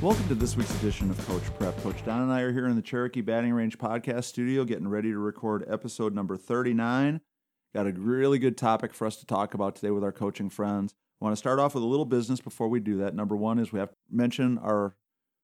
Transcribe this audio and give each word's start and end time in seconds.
Welcome 0.00 0.28
to 0.28 0.36
this 0.36 0.56
week's 0.56 0.72
edition 0.76 1.10
of 1.10 1.18
Coach 1.26 1.42
Prep. 1.58 1.76
Coach 1.82 2.04
Don 2.04 2.22
and 2.22 2.32
I 2.32 2.42
are 2.42 2.52
here 2.52 2.66
in 2.68 2.76
the 2.76 2.82
Cherokee 2.82 3.20
Batting 3.20 3.52
Range 3.52 3.76
podcast 3.76 4.24
studio 4.24 4.62
getting 4.62 4.86
ready 4.86 5.10
to 5.10 5.18
record 5.18 5.64
episode 5.68 6.14
number 6.14 6.36
39. 6.36 7.20
Got 7.74 7.88
a 7.88 7.90
really 7.90 8.38
good 8.38 8.56
topic 8.56 8.94
for 8.94 9.08
us 9.08 9.16
to 9.16 9.26
talk 9.26 9.54
about 9.54 9.74
today 9.74 9.90
with 9.90 10.04
our 10.04 10.12
coaching 10.12 10.50
friends. 10.50 10.94
I 11.20 11.24
want 11.24 11.32
to 11.32 11.36
start 11.36 11.58
off 11.58 11.74
with 11.74 11.82
a 11.82 11.86
little 11.86 12.04
business 12.04 12.40
before 12.40 12.68
we 12.68 12.78
do 12.78 12.98
that. 12.98 13.12
Number 13.12 13.36
one 13.36 13.58
is 13.58 13.72
we 13.72 13.80
have 13.80 13.90
to 13.90 13.96
mention 14.08 14.56
our 14.58 14.94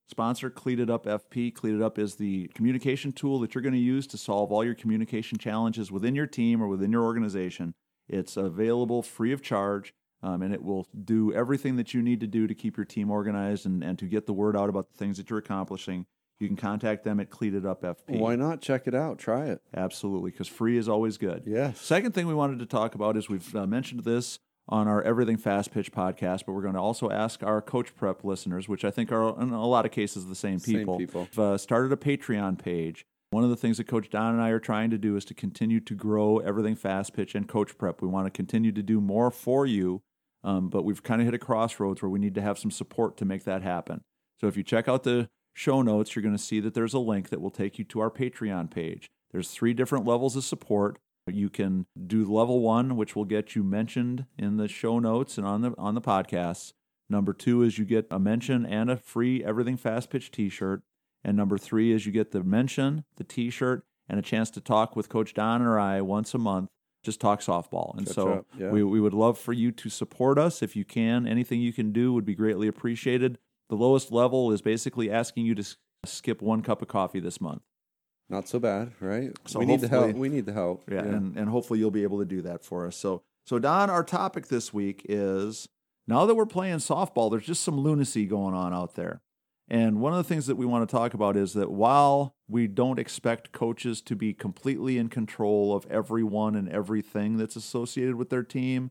sponsor, 0.09 0.51
Cleated 0.51 0.89
Up 0.89 1.05
FP. 1.05 1.53
Cleated 1.53 1.83
Up 1.83 1.99
is 1.99 2.15
the 2.15 2.47
communication 2.55 3.11
tool 3.11 3.41
that 3.41 3.57
you're 3.57 3.63
going 3.63 3.75
to 3.75 3.81
use 3.81 4.07
to 4.07 4.17
solve 4.17 4.53
all 4.53 4.65
your 4.65 4.77
communication 4.77 5.37
challenges 5.37 5.91
within 5.91 6.15
your 6.15 6.29
team 6.29 6.63
or 6.63 6.69
within 6.69 6.93
your 6.93 7.03
organization. 7.03 7.75
It's 8.09 8.37
available 8.37 9.03
free 9.03 9.33
of 9.33 9.43
charge. 9.43 9.95
Um, 10.25 10.41
and 10.41 10.55
it 10.55 10.63
will 10.65 10.89
do 11.05 11.35
everything 11.35 11.77
that 11.77 11.93
you 11.93 12.01
need 12.01 12.21
to 12.21 12.27
do 12.27 12.47
to 12.47 12.55
keep 12.55 12.79
your 12.79 12.87
team 12.87 13.11
organized 13.11 13.67
and, 13.67 13.85
and 13.85 13.99
to 13.99 14.07
get 14.07 14.25
the 14.25 14.33
word 14.33 14.57
out 14.57 14.71
about 14.71 14.91
the 14.91 14.97
things 14.97 15.19
that 15.19 15.29
you're 15.29 15.39
accomplishing. 15.39 16.07
You 16.41 16.49
can 16.49 16.57
contact 16.57 17.05
them 17.05 17.21
at 17.21 17.29
Cleated 17.29 17.67
Up 17.67 17.83
FP. 17.83 18.19
Why 18.19 18.35
not 18.35 18.63
check 18.63 18.87
it 18.87 18.95
out? 18.95 19.19
Try 19.19 19.47
it. 19.47 19.61
Absolutely, 19.77 20.31
because 20.31 20.49
free 20.49 20.79
is 20.79 20.89
always 20.89 21.19
good. 21.19 21.43
Yes. 21.47 21.79
Second 21.81 22.13
thing 22.13 22.27
we 22.27 22.35
wanted 22.35 22.59
to 22.61 22.67
talk 22.67 22.95
about 22.95 23.17
is 23.19 23.29
we've 23.29 23.55
uh, 23.55 23.67
mentioned 23.67 24.05
this 24.05 24.39
on 24.67 24.89
our 24.89 25.03
Everything 25.03 25.37
Fast 25.37 25.73
Pitch 25.73 25.93
podcast, 25.93 26.47
but 26.47 26.53
we're 26.55 26.63
going 26.63 26.75
to 26.75 26.81
also 26.81 27.11
ask 27.11 27.43
our 27.43 27.61
Coach 27.61 27.95
Prep 27.95 28.25
listeners, 28.25 28.67
which 28.67 28.85
I 28.85 28.91
think 28.91 29.13
are 29.13 29.41
in 29.41 29.51
a 29.51 29.67
lot 29.67 29.85
of 29.85 29.93
cases 29.93 30.27
the 30.27 30.35
same 30.35 30.59
Same 30.59 30.79
people. 30.79 30.99
people. 30.99 31.29
We've 31.31 31.39
uh, 31.39 31.59
started 31.59 31.93
a 31.93 31.97
Patreon 31.97 32.59
page. 32.59 33.05
One 33.31 33.45
of 33.45 33.51
the 33.51 33.57
things 33.57 33.77
that 33.77 33.89
Coach 33.89 34.09
Don 34.11 34.33
and 34.33 34.43
I 34.43 34.49
are 34.51 34.61
trying 34.61 34.91
to 34.91 34.99
do 34.99 35.17
is 35.17 35.25
to 35.27 35.35
continue 35.35 35.81
to 35.81 35.95
grow 35.95 36.39
Everything 36.39 36.77
Fast 36.77 37.13
Pitch 37.15 37.35
and 37.35 37.47
Coach 37.47 37.77
Prep. 37.77 38.01
We 38.01 38.09
want 38.09 38.27
to 38.27 38.31
continue 38.31 38.73
to 38.73 38.83
do 38.83 39.01
more 39.01 39.31
for 39.31 39.67
you, 39.67 40.03
um, 40.45 40.69
but 40.69 40.85
we've 40.85 41.03
kind 41.03 41.21
of 41.21 41.25
hit 41.25 41.35
a 41.35 41.39
crossroads 41.39 42.03
where 42.03 42.11
we 42.11 42.19
need 42.19 42.35
to 42.35 42.43
have 42.43 42.59
some 42.59 42.71
support 42.71 43.17
to 43.17 43.25
make 43.25 43.45
that 43.45 43.63
happen. 43.63 44.03
So 44.41 44.47
if 44.47 44.57
you 44.57 44.63
check 44.63 44.89
out 44.89 45.03
the 45.03 45.29
show 45.55 45.83
notes, 45.83 46.15
you're 46.15 46.23
going 46.23 46.37
to 46.37 46.43
see 46.43 46.61
that 46.61 46.75
there's 46.75 46.95
a 46.95 46.99
link 46.99 47.31
that 47.31 47.41
will 47.41 47.51
take 47.51 47.79
you 47.79 47.85
to 47.87 48.01
our 48.01 48.11
Patreon 48.11 48.71
page. 48.71 49.09
There's 49.33 49.51
three 49.51 49.75
different 49.75 50.07
levels 50.07 50.37
of 50.37 50.45
support. 50.45 50.99
You 51.27 51.49
can 51.49 51.87
do 52.07 52.25
level 52.25 52.61
one, 52.61 52.97
which 52.97 53.17
will 53.17 53.25
get 53.25 53.57
you 53.57 53.65
mentioned 53.65 54.27
in 54.39 54.59
the 54.59 54.69
show 54.69 54.99
notes 54.99 55.39
and 55.39 55.47
on 55.47 55.63
the 55.63 55.73
on 55.79 55.95
the 55.95 56.03
podcasts. 56.03 56.73
Number 57.09 57.33
two 57.33 57.63
is 57.63 57.79
you 57.79 57.85
get 57.85 58.07
a 58.11 58.19
mention 58.19 58.67
and 58.67 58.91
a 58.91 58.97
free 58.97 59.43
Everything 59.43 59.77
Fast 59.77 60.11
Pitch 60.11 60.31
T-shirt. 60.31 60.83
And 61.25 61.37
number 61.37 61.57
three 61.57 61.93
is 61.93 62.05
you 62.05 62.13
get 62.13 62.33
the 62.33 62.43
mention, 62.43 63.05
the 63.17 63.25
T-shirt, 63.25 63.85
and 64.09 64.19
a 64.19 64.23
chance 64.23 64.51
to 64.51 64.61
talk 64.61 64.95
with 64.95 65.09
Coach 65.09 65.33
Don 65.33 65.63
or 65.63 65.79
I 65.79 66.03
once 66.03 66.35
a 66.35 66.39
month. 66.39 66.69
Just 67.05 67.21
talk 67.21 67.41
softball. 67.41 67.97
And 67.97 68.07
Catch 68.07 68.15
so 68.15 68.47
yeah. 68.59 68.71
we, 68.71 68.83
we 68.83 69.01
would 69.01 69.15
love 69.15 69.39
for 69.39 69.53
you 69.53 69.71
to 69.73 69.89
support 69.89 70.39
us 70.39 70.63
if 70.63 70.75
you 70.75 70.85
can. 70.85 71.27
Anything 71.27 71.61
you 71.61 71.73
can 71.73 71.93
do 71.93 72.13
would 72.13 72.25
be 72.25 72.35
greatly 72.35 72.67
appreciated. 72.67 73.39
The 73.69 73.77
lowest 73.77 74.11
level 74.11 74.51
is 74.51 74.63
basically 74.63 75.11
asking 75.11 75.47
you 75.47 75.55
to 75.55 75.77
skip 76.05 76.43
one 76.43 76.63
cup 76.63 76.83
of 76.83 76.89
coffee 76.89 77.21
this 77.21 77.41
month. 77.41 77.63
Not 78.29 78.49
so 78.49 78.59
bad, 78.59 78.93
right? 79.01 79.31
So 79.47 79.59
we 79.59 79.67
need 79.67 79.81
the 79.81 79.89
help. 79.89 80.17
We 80.17 80.29
need 80.29 80.47
the 80.47 80.53
help. 80.53 80.85
Yeah, 80.91 81.01
And, 81.01 81.37
and 81.37 81.49
hopefully 81.49 81.79
you'll 81.79 81.91
be 81.91 82.05
able 82.05 82.21
to 82.21 82.25
do 82.25 82.43
that 82.43 82.65
for 82.65 82.87
us. 82.87 82.97
So, 82.97 83.23
so 83.47 83.59
Don, 83.59 83.91
our 83.91 84.03
topic 84.03 84.49
this 84.49 84.73
week 84.73 85.05
is 85.09 85.69
now 86.07 86.25
that 86.27 86.35
we're 86.35 86.47
playing 86.47 86.79
softball, 86.79 87.31
there's 87.31 87.47
just 87.47 87.63
some 87.63 87.79
lunacy 87.79 88.25
going 88.25 88.55
on 88.55 88.73
out 88.73 88.95
there. 88.95 89.21
And 89.69 90.01
one 90.01 90.13
of 90.13 90.19
the 90.19 90.25
things 90.25 90.47
that 90.47 90.57
we 90.57 90.67
want 90.67 90.87
to 90.87 90.93
talk 90.95 91.15
about 91.15 91.37
is 91.37 91.55
that 91.55 91.71
while 91.71 92.37
we 92.49 92.67
don't 92.67 92.99
expect 92.99 93.53
coaches 93.53 94.03
to 94.03 94.15
be 94.15 94.35
completely 94.35 94.99
in 94.99 95.09
control 95.09 95.75
of 95.75 95.87
everyone 95.91 96.55
and 96.55 96.69
everything 96.69 97.39
that's 97.39 97.57
associated 97.57 98.17
with 98.17 98.29
their 98.29 98.43
team, 98.43 98.91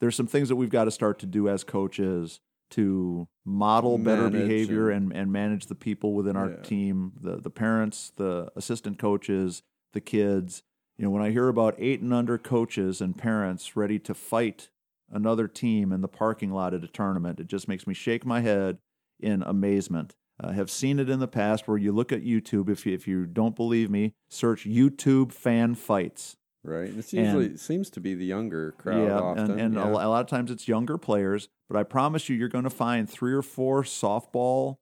there's 0.00 0.14
some 0.14 0.28
things 0.28 0.48
that 0.48 0.56
we've 0.56 0.70
got 0.70 0.84
to 0.84 0.90
start 0.92 1.18
to 1.20 1.26
do 1.26 1.48
as 1.48 1.64
coaches 1.64 2.40
to 2.70 3.28
model 3.44 3.98
better 3.98 4.30
Manage 4.30 4.48
behavior 4.48 4.90
and, 4.90 5.12
and 5.12 5.30
manage 5.32 5.66
the 5.66 5.74
people 5.74 6.14
within 6.14 6.36
our 6.36 6.50
Yeah. 6.50 6.62
team, 6.62 7.12
the 7.20 7.36
the 7.36 7.50
parents, 7.50 8.12
the 8.16 8.50
assistant 8.56 8.98
coaches, 8.98 9.62
the 9.92 10.00
kids. 10.00 10.62
You 10.96 11.04
know, 11.04 11.10
when 11.10 11.22
I 11.22 11.30
hear 11.32 11.48
about 11.48 11.74
eight 11.78 12.00
and 12.00 12.14
under 12.14 12.38
coaches 12.38 13.00
and 13.00 13.18
parents 13.18 13.76
ready 13.76 13.98
to 13.98 14.14
fight 14.14 14.70
another 15.10 15.48
team 15.48 15.92
in 15.92 16.00
the 16.00 16.08
parking 16.08 16.50
lot 16.52 16.72
at 16.74 16.84
a 16.84 16.88
tournament, 16.88 17.40
it 17.40 17.46
just 17.48 17.68
makes 17.68 17.86
me 17.86 17.92
shake 17.92 18.24
my 18.24 18.40
head 18.40 18.78
in 19.20 19.42
amazement. 19.42 20.16
I 20.42 20.52
have 20.54 20.70
seen 20.70 20.98
it 20.98 21.08
in 21.08 21.18
the 21.20 21.28
past 21.28 21.68
where 21.68 21.78
you 21.78 21.92
look 21.92 22.12
at 22.12 22.22
YouTube. 22.24 22.68
If 22.68 22.84
you, 22.86 22.92
if 22.94 23.06
you 23.06 23.26
don't 23.26 23.54
believe 23.56 23.90
me, 23.90 24.14
search 24.28 24.64
YouTube 24.64 25.32
fan 25.32 25.74
fights. 25.74 26.36
right. 26.64 26.90
It's 26.96 27.12
And- 27.12 27.24
usually 27.26 27.46
it 27.46 27.60
seems 27.60 27.90
to 27.90 28.00
be 28.00 28.14
the 28.14 28.24
younger 28.26 28.72
crowd. 28.72 29.06
yeah, 29.06 29.18
often. 29.18 29.50
and, 29.52 29.60
and 29.60 29.74
yeah. 29.74 29.86
a, 29.88 30.08
lot 30.08 30.20
of 30.20 30.26
times 30.26 30.50
it's 30.50 30.66
younger 30.68 30.98
players. 30.98 31.48
But 31.68 31.78
I 31.78 31.84
promise 31.84 32.28
you, 32.28 32.36
you're 32.36 32.48
going 32.48 32.64
to 32.64 32.70
find 32.70 33.08
three 33.08 33.32
or 33.32 33.42
four 33.42 33.82
softball 33.82 34.76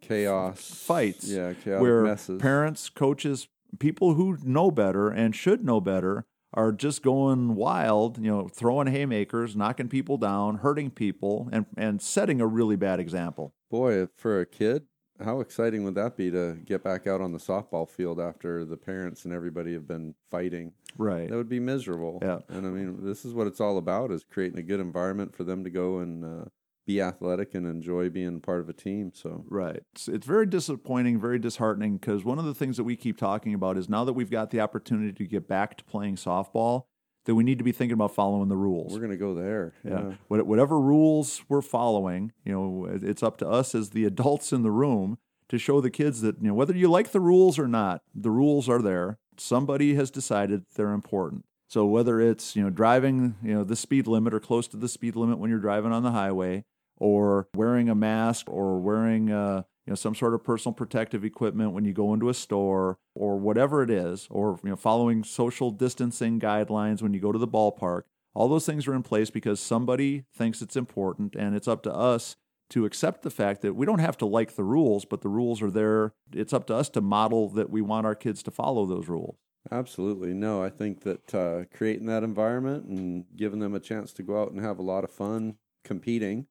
chaos 0.00 0.60
fights 0.84 1.28
Yeah, 1.28 1.52
chaotic 1.54 1.82
where 1.82 2.02
messes. 2.04 2.40
parents, 2.40 2.88
coaches, 2.88 3.48
people 3.78 4.14
who 4.14 4.38
know 4.42 4.70
better 4.70 5.08
and 5.10 5.34
should 5.34 5.64
know 5.64 5.80
better 5.80 6.24
are 6.54 6.72
just 6.72 7.02
going 7.02 7.54
wild, 7.54 8.18
you 8.18 8.30
know, 8.30 8.48
throwing 8.48 8.86
haymakers, 8.86 9.56
knocking 9.56 9.88
people 9.88 10.16
down, 10.16 10.56
hurting 10.58 10.90
people, 10.90 11.48
and, 11.52 11.66
and 11.76 12.00
setting 12.00 12.40
a 12.40 12.46
really 12.46 12.76
bad 12.76 12.98
example. 13.00 13.52
Boy, 13.70 14.06
for 14.16 14.40
a 14.40 14.46
kid, 14.46 14.84
how 15.24 15.40
exciting 15.40 15.84
would 15.84 15.94
that 15.94 16.16
be 16.16 16.30
to 16.30 16.58
get 16.64 16.84
back 16.84 17.06
out 17.06 17.20
on 17.20 17.32
the 17.32 17.38
softball 17.38 17.88
field 17.88 18.20
after 18.20 18.64
the 18.64 18.76
parents 18.76 19.24
and 19.24 19.32
everybody 19.32 19.72
have 19.72 19.88
been 19.88 20.14
fighting? 20.30 20.72
Right. 20.98 21.28
That 21.28 21.36
would 21.36 21.48
be 21.48 21.60
miserable. 21.60 22.18
Yeah. 22.22 22.38
And 22.48 22.66
I 22.66 22.70
mean, 22.70 23.04
this 23.04 23.24
is 23.24 23.34
what 23.34 23.46
it's 23.46 23.60
all 23.60 23.78
about: 23.78 24.10
is 24.10 24.24
creating 24.24 24.58
a 24.58 24.62
good 24.62 24.80
environment 24.80 25.34
for 25.34 25.44
them 25.44 25.64
to 25.64 25.70
go 25.70 25.98
and 25.98 26.24
uh, 26.24 26.44
be 26.86 27.00
athletic 27.00 27.54
and 27.54 27.66
enjoy 27.66 28.08
being 28.08 28.40
part 28.40 28.60
of 28.60 28.68
a 28.68 28.72
team. 28.72 29.12
So 29.14 29.44
Right. 29.48 29.82
It's, 29.94 30.08
it's 30.08 30.26
very 30.26 30.46
disappointing, 30.46 31.20
very 31.20 31.38
disheartening 31.38 31.96
because 31.98 32.24
one 32.24 32.38
of 32.38 32.44
the 32.44 32.54
things 32.54 32.76
that 32.76 32.84
we 32.84 32.96
keep 32.96 33.18
talking 33.18 33.54
about 33.54 33.76
is 33.76 33.88
now 33.88 34.04
that 34.04 34.12
we've 34.12 34.30
got 34.30 34.50
the 34.50 34.60
opportunity 34.60 35.12
to 35.12 35.26
get 35.26 35.48
back 35.48 35.76
to 35.78 35.84
playing 35.84 36.16
softball, 36.16 36.84
that 37.26 37.34
we 37.34 37.44
need 37.44 37.58
to 37.58 37.64
be 37.64 37.72
thinking 37.72 37.92
about 37.94 38.14
following 38.14 38.48
the 38.48 38.56
rules. 38.56 38.92
we're 38.94 39.00
gonna 39.00 39.16
go 39.16 39.34
there. 39.34 39.72
Yeah. 39.84 40.14
What- 40.28 40.46
Whatever 40.46 40.80
rules 40.80 41.42
we're 41.48 41.62
following, 41.62 42.32
you 42.44 42.52
know, 42.52 42.86
it's 42.90 43.22
up 43.22 43.36
to 43.38 43.48
us 43.48 43.74
as 43.74 43.90
the 43.90 44.04
adults 44.04 44.52
in 44.52 44.62
the 44.62 44.70
room 44.70 45.18
to 45.48 45.58
show 45.58 45.80
the 45.80 45.90
kids 45.90 46.22
that, 46.22 46.40
you 46.40 46.48
know, 46.48 46.54
whether 46.54 46.74
you 46.74 46.88
like 46.88 47.10
the 47.12 47.20
rules 47.20 47.58
or 47.58 47.68
not, 47.68 48.02
the 48.14 48.30
rules 48.30 48.68
are 48.68 48.80
there. 48.82 49.18
Somebody 49.36 49.94
has 49.94 50.10
decided 50.10 50.64
they're 50.74 50.92
important. 50.92 51.44
So 51.68 51.84
whether 51.84 52.20
it's, 52.20 52.56
you 52.56 52.62
know, 52.62 52.70
driving, 52.70 53.34
you 53.42 53.52
know, 53.54 53.64
the 53.64 53.76
speed 53.76 54.06
limit 54.06 54.32
or 54.32 54.40
close 54.40 54.66
to 54.68 54.76
the 54.76 54.88
speed 54.88 55.14
limit 55.16 55.38
when 55.38 55.50
you're 55.50 55.58
driving 55.58 55.92
on 55.92 56.02
the 56.04 56.12
highway 56.12 56.64
or 56.98 57.48
wearing 57.54 57.88
a 57.88 57.94
mask 57.94 58.48
or 58.48 58.78
wearing 58.80 59.30
uh, 59.30 59.62
you 59.86 59.90
know 59.90 59.94
some 59.94 60.14
sort 60.14 60.34
of 60.34 60.44
personal 60.44 60.74
protective 60.74 61.24
equipment 61.24 61.72
when 61.72 61.84
you 61.84 61.92
go 61.92 62.12
into 62.12 62.28
a 62.28 62.34
store 62.34 62.98
or 63.14 63.38
whatever 63.38 63.82
it 63.82 63.90
is 63.90 64.26
or 64.30 64.58
you 64.62 64.70
know 64.70 64.76
following 64.76 65.22
social 65.22 65.70
distancing 65.70 66.40
guidelines 66.40 67.02
when 67.02 67.14
you 67.14 67.20
go 67.20 67.32
to 67.32 67.38
the 67.38 67.48
ballpark. 67.48 68.02
All 68.34 68.48
those 68.48 68.66
things 68.66 68.86
are 68.86 68.94
in 68.94 69.02
place 69.02 69.30
because 69.30 69.60
somebody 69.60 70.24
thinks 70.34 70.60
it's 70.60 70.76
important 70.76 71.34
and 71.34 71.56
it's 71.56 71.68
up 71.68 71.82
to 71.84 71.94
us 71.94 72.36
to 72.68 72.84
accept 72.84 73.22
the 73.22 73.30
fact 73.30 73.62
that 73.62 73.74
we 73.74 73.86
don't 73.86 74.00
have 74.00 74.18
to 74.18 74.26
like 74.26 74.56
the 74.56 74.64
rules 74.64 75.04
but 75.04 75.22
the 75.22 75.28
rules 75.28 75.62
are 75.62 75.70
there. 75.70 76.12
It's 76.32 76.52
up 76.52 76.66
to 76.66 76.74
us 76.74 76.88
to 76.90 77.00
model 77.00 77.48
that 77.50 77.70
we 77.70 77.80
want 77.80 78.06
our 78.06 78.14
kids 78.14 78.42
to 78.42 78.50
follow 78.50 78.84
those 78.84 79.08
rules. 79.08 79.36
Absolutely. 79.70 80.32
No, 80.32 80.62
I 80.62 80.68
think 80.68 81.02
that 81.02 81.34
uh, 81.34 81.64
creating 81.76 82.06
that 82.06 82.22
environment 82.22 82.84
and 82.86 83.24
giving 83.34 83.58
them 83.58 83.74
a 83.74 83.80
chance 83.80 84.12
to 84.14 84.22
go 84.22 84.40
out 84.40 84.52
and 84.52 84.60
have 84.60 84.78
a 84.78 84.82
lot 84.82 85.02
of 85.02 85.10
fun 85.10 85.56
competing 85.84 86.46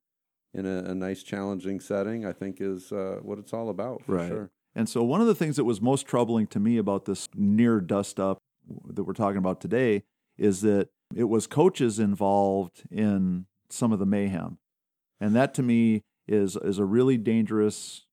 in 0.55 0.65
a, 0.65 0.91
a 0.91 0.95
nice, 0.95 1.21
challenging 1.21 1.79
setting, 1.79 2.25
I 2.25 2.31
think 2.33 2.57
is 2.61 2.91
uh, 2.91 3.19
what 3.21 3.37
it's 3.37 3.53
all 3.53 3.69
about 3.69 4.03
for 4.05 4.15
Right. 4.15 4.27
sure. 4.27 4.51
And 4.73 4.89
so, 4.89 5.03
one 5.03 5.21
of 5.21 5.27
the 5.27 5.35
things 5.35 5.55
that 5.55 5.63
was 5.63 5.81
most 5.81 6.05
troubling 6.05 6.47
to 6.47 6.59
me 6.59 6.77
about 6.77 7.05
this 7.05 7.29
near 7.33 7.79
dust 7.79 8.19
up 8.19 8.39
that 8.87 9.03
we're 9.03 9.13
talking 9.13 9.37
about 9.37 9.61
today 9.61 10.03
is 10.37 10.61
that 10.61 10.89
it 11.15 11.25
was 11.25 11.47
coaches 11.47 11.99
involved 11.99 12.83
in 12.91 13.45
some 13.69 13.91
of 13.93 13.99
the 13.99 14.05
mayhem. 14.05 14.57
And 15.21 15.35
that 15.35 15.53
to 15.55 15.63
me 15.63 16.03
is, 16.27 16.57
is 16.57 16.77
a 16.77 16.83
really 16.83 17.17
dangerous 17.17 18.05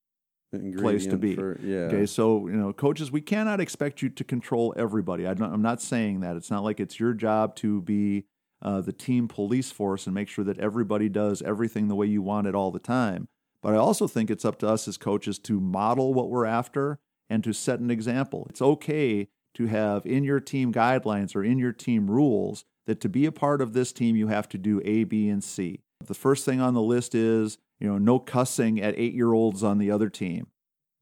place 0.77 1.05
to 1.07 1.17
be. 1.17 1.35
For, 1.35 1.59
yeah. 1.61 1.87
Okay, 1.87 2.05
so 2.05 2.47
you 2.47 2.55
know, 2.55 2.71
coaches, 2.71 3.11
we 3.11 3.21
cannot 3.21 3.59
expect 3.59 4.01
you 4.01 4.09
to 4.09 4.23
control 4.23 4.73
everybody. 4.77 5.27
I 5.27 5.33
don't, 5.33 5.51
I'm 5.51 5.61
not 5.61 5.81
saying 5.81 6.21
that. 6.21 6.35
It's 6.35 6.51
not 6.51 6.63
like 6.63 6.79
it's 6.79 6.99
your 6.99 7.13
job 7.13 7.55
to 7.57 7.81
be 7.81 8.25
uh, 8.63 8.81
the 8.81 8.93
team 8.93 9.27
police 9.27 9.71
force 9.71 10.07
and 10.07 10.15
make 10.15 10.29
sure 10.29 10.45
that 10.45 10.57
everybody 10.57 11.09
does 11.09 11.41
everything 11.41 11.87
the 11.87 11.95
way 11.95 12.07
you 12.07 12.21
want 12.21 12.47
it 12.47 12.55
all 12.55 12.71
the 12.71 12.79
time. 12.79 13.27
But 13.61 13.73
I 13.73 13.77
also 13.77 14.07
think 14.07 14.31
it's 14.31 14.45
up 14.45 14.57
to 14.59 14.67
us 14.67 14.87
as 14.87 14.97
coaches 14.97 15.37
to 15.39 15.59
model 15.59 16.13
what 16.13 16.29
we're 16.29 16.45
after 16.45 16.99
and 17.29 17.43
to 17.43 17.53
set 17.53 17.79
an 17.79 17.91
example. 17.91 18.47
It's 18.49 18.61
okay 18.61 19.27
to 19.55 19.67
have 19.67 20.05
in 20.05 20.23
your 20.23 20.39
team 20.39 20.73
guidelines 20.73 21.35
or 21.35 21.43
in 21.43 21.59
your 21.59 21.71
team 21.71 22.09
rules 22.09 22.65
that 22.85 22.99
to 23.01 23.09
be 23.09 23.25
a 23.25 23.31
part 23.31 23.61
of 23.61 23.73
this 23.73 23.93
team, 23.93 24.15
you 24.15 24.27
have 24.27 24.49
to 24.49 24.57
do 24.57 24.81
A, 24.83 25.03
B, 25.03 25.29
and 25.29 25.43
C. 25.43 25.81
The 26.05 26.13
first 26.13 26.43
thing 26.45 26.59
on 26.59 26.73
the 26.73 26.81
list 26.81 27.15
is, 27.15 27.57
you 27.79 27.87
know, 27.87 27.97
no 27.97 28.19
cussing 28.19 28.81
at 28.81 28.97
eight 28.97 29.13
year 29.13 29.33
olds 29.33 29.63
on 29.63 29.77
the 29.77 29.91
other 29.91 30.09
team. 30.09 30.47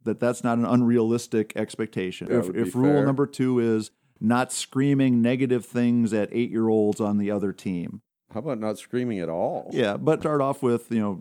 That 0.04 0.20
that's 0.20 0.44
not 0.44 0.58
an 0.58 0.66
unrealistic 0.66 1.54
expectation. 1.56 2.28
That 2.28 2.40
if 2.40 2.56
if 2.56 2.76
rule 2.76 3.04
number 3.04 3.28
two 3.28 3.60
is 3.60 3.92
not 4.22 4.54
screaming 4.54 5.22
negative 5.22 5.66
things 5.66 6.14
at 6.14 6.30
eight 6.32 6.52
year 6.52 6.70
olds 6.70 7.02
on 7.02 7.18
the 7.18 7.32
other 7.32 7.52
team. 7.52 8.02
How 8.34 8.40
about 8.40 8.60
not 8.60 8.78
screaming 8.78 9.20
at 9.20 9.28
all? 9.28 9.70
Yeah, 9.74 9.98
but 9.98 10.22
start 10.22 10.40
off 10.40 10.64
with, 10.64 10.90
you 10.92 11.00
know, 11.02 11.20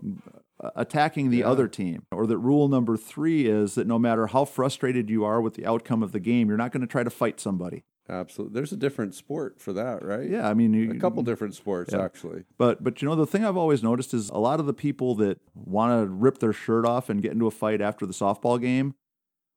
attacking 0.75 1.29
the 1.29 1.37
Yeah. 1.39 1.49
other 1.49 1.67
team. 1.67 2.03
Or 2.11 2.25
that 2.27 2.37
rule 2.37 2.67
number 2.67 2.95
three 2.97 3.47
is 3.47 3.75
that 3.75 3.87
no 3.87 3.97
matter 3.99 4.27
how 4.27 4.45
frustrated 4.45 5.09
you 5.09 5.23
are 5.25 5.41
with 5.41 5.55
the 5.55 5.65
outcome 5.65 6.03
of 6.03 6.11
the 6.11 6.19
game, 6.19 6.47
you're 6.47 6.57
not 6.57 6.71
going 6.71 6.81
to 6.81 6.87
try 6.87 7.03
to 7.03 7.09
fight 7.09 7.39
somebody. 7.39 7.83
Absolutely. 8.09 8.53
There's 8.55 8.71
a 8.73 8.77
different 8.77 9.15
sport 9.15 9.59
for 9.59 9.71
that, 9.73 10.03
right? 10.03 10.29
Yeah, 10.29 10.47
I 10.49 10.53
mean, 10.53 10.73
you, 10.73 10.91
A 10.91 10.95
couple 10.95 11.23
different 11.23 11.55
sports, 11.55 11.93
Yeah. 11.93 12.03
actually. 12.03 12.43
But 12.57 12.83
but 12.83 13.01
you 13.01 13.07
know 13.07 13.15
the 13.15 13.27
thing 13.27 13.45
I've 13.45 13.57
always 13.57 13.81
noticed 13.83 14.13
is 14.13 14.29
a 14.29 14.37
lot 14.37 14.59
of 14.59 14.65
the 14.65 14.73
people 14.73 15.15
that 15.15 15.39
want 15.55 15.91
to 16.03 16.11
rip 16.11 16.39
their 16.39 16.51
shirt 16.53 16.85
off 16.85 17.09
and 17.09 17.21
get 17.21 17.31
into 17.31 17.47
a 17.47 17.51
fight 17.51 17.79
after 17.81 18.05
the 18.05 18.13
softball 18.13 18.59
game 18.59 18.95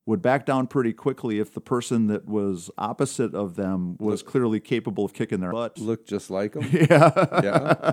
would 0.07 0.21
back 0.21 0.45
down 0.45 0.67
pretty 0.67 0.93
quickly 0.93 1.39
if 1.39 1.55
the 1.55 1.61
person 1.61 2.09
that 2.09 2.27
was 2.27 2.71
opposite 2.77 3.35
of 3.35 3.57
them 3.57 3.97
was 3.99 4.23
clearly 4.23 4.61
capable 4.61 5.05
of 5.05 5.15
kicking 5.15 5.41
their 5.41 5.51
butt. 5.53 5.79
Look 5.79 6.07
just 6.07 6.31
like 6.31 6.53
them. 6.53 6.65
Yeah. 6.73 7.11
Yeah. 7.43 7.93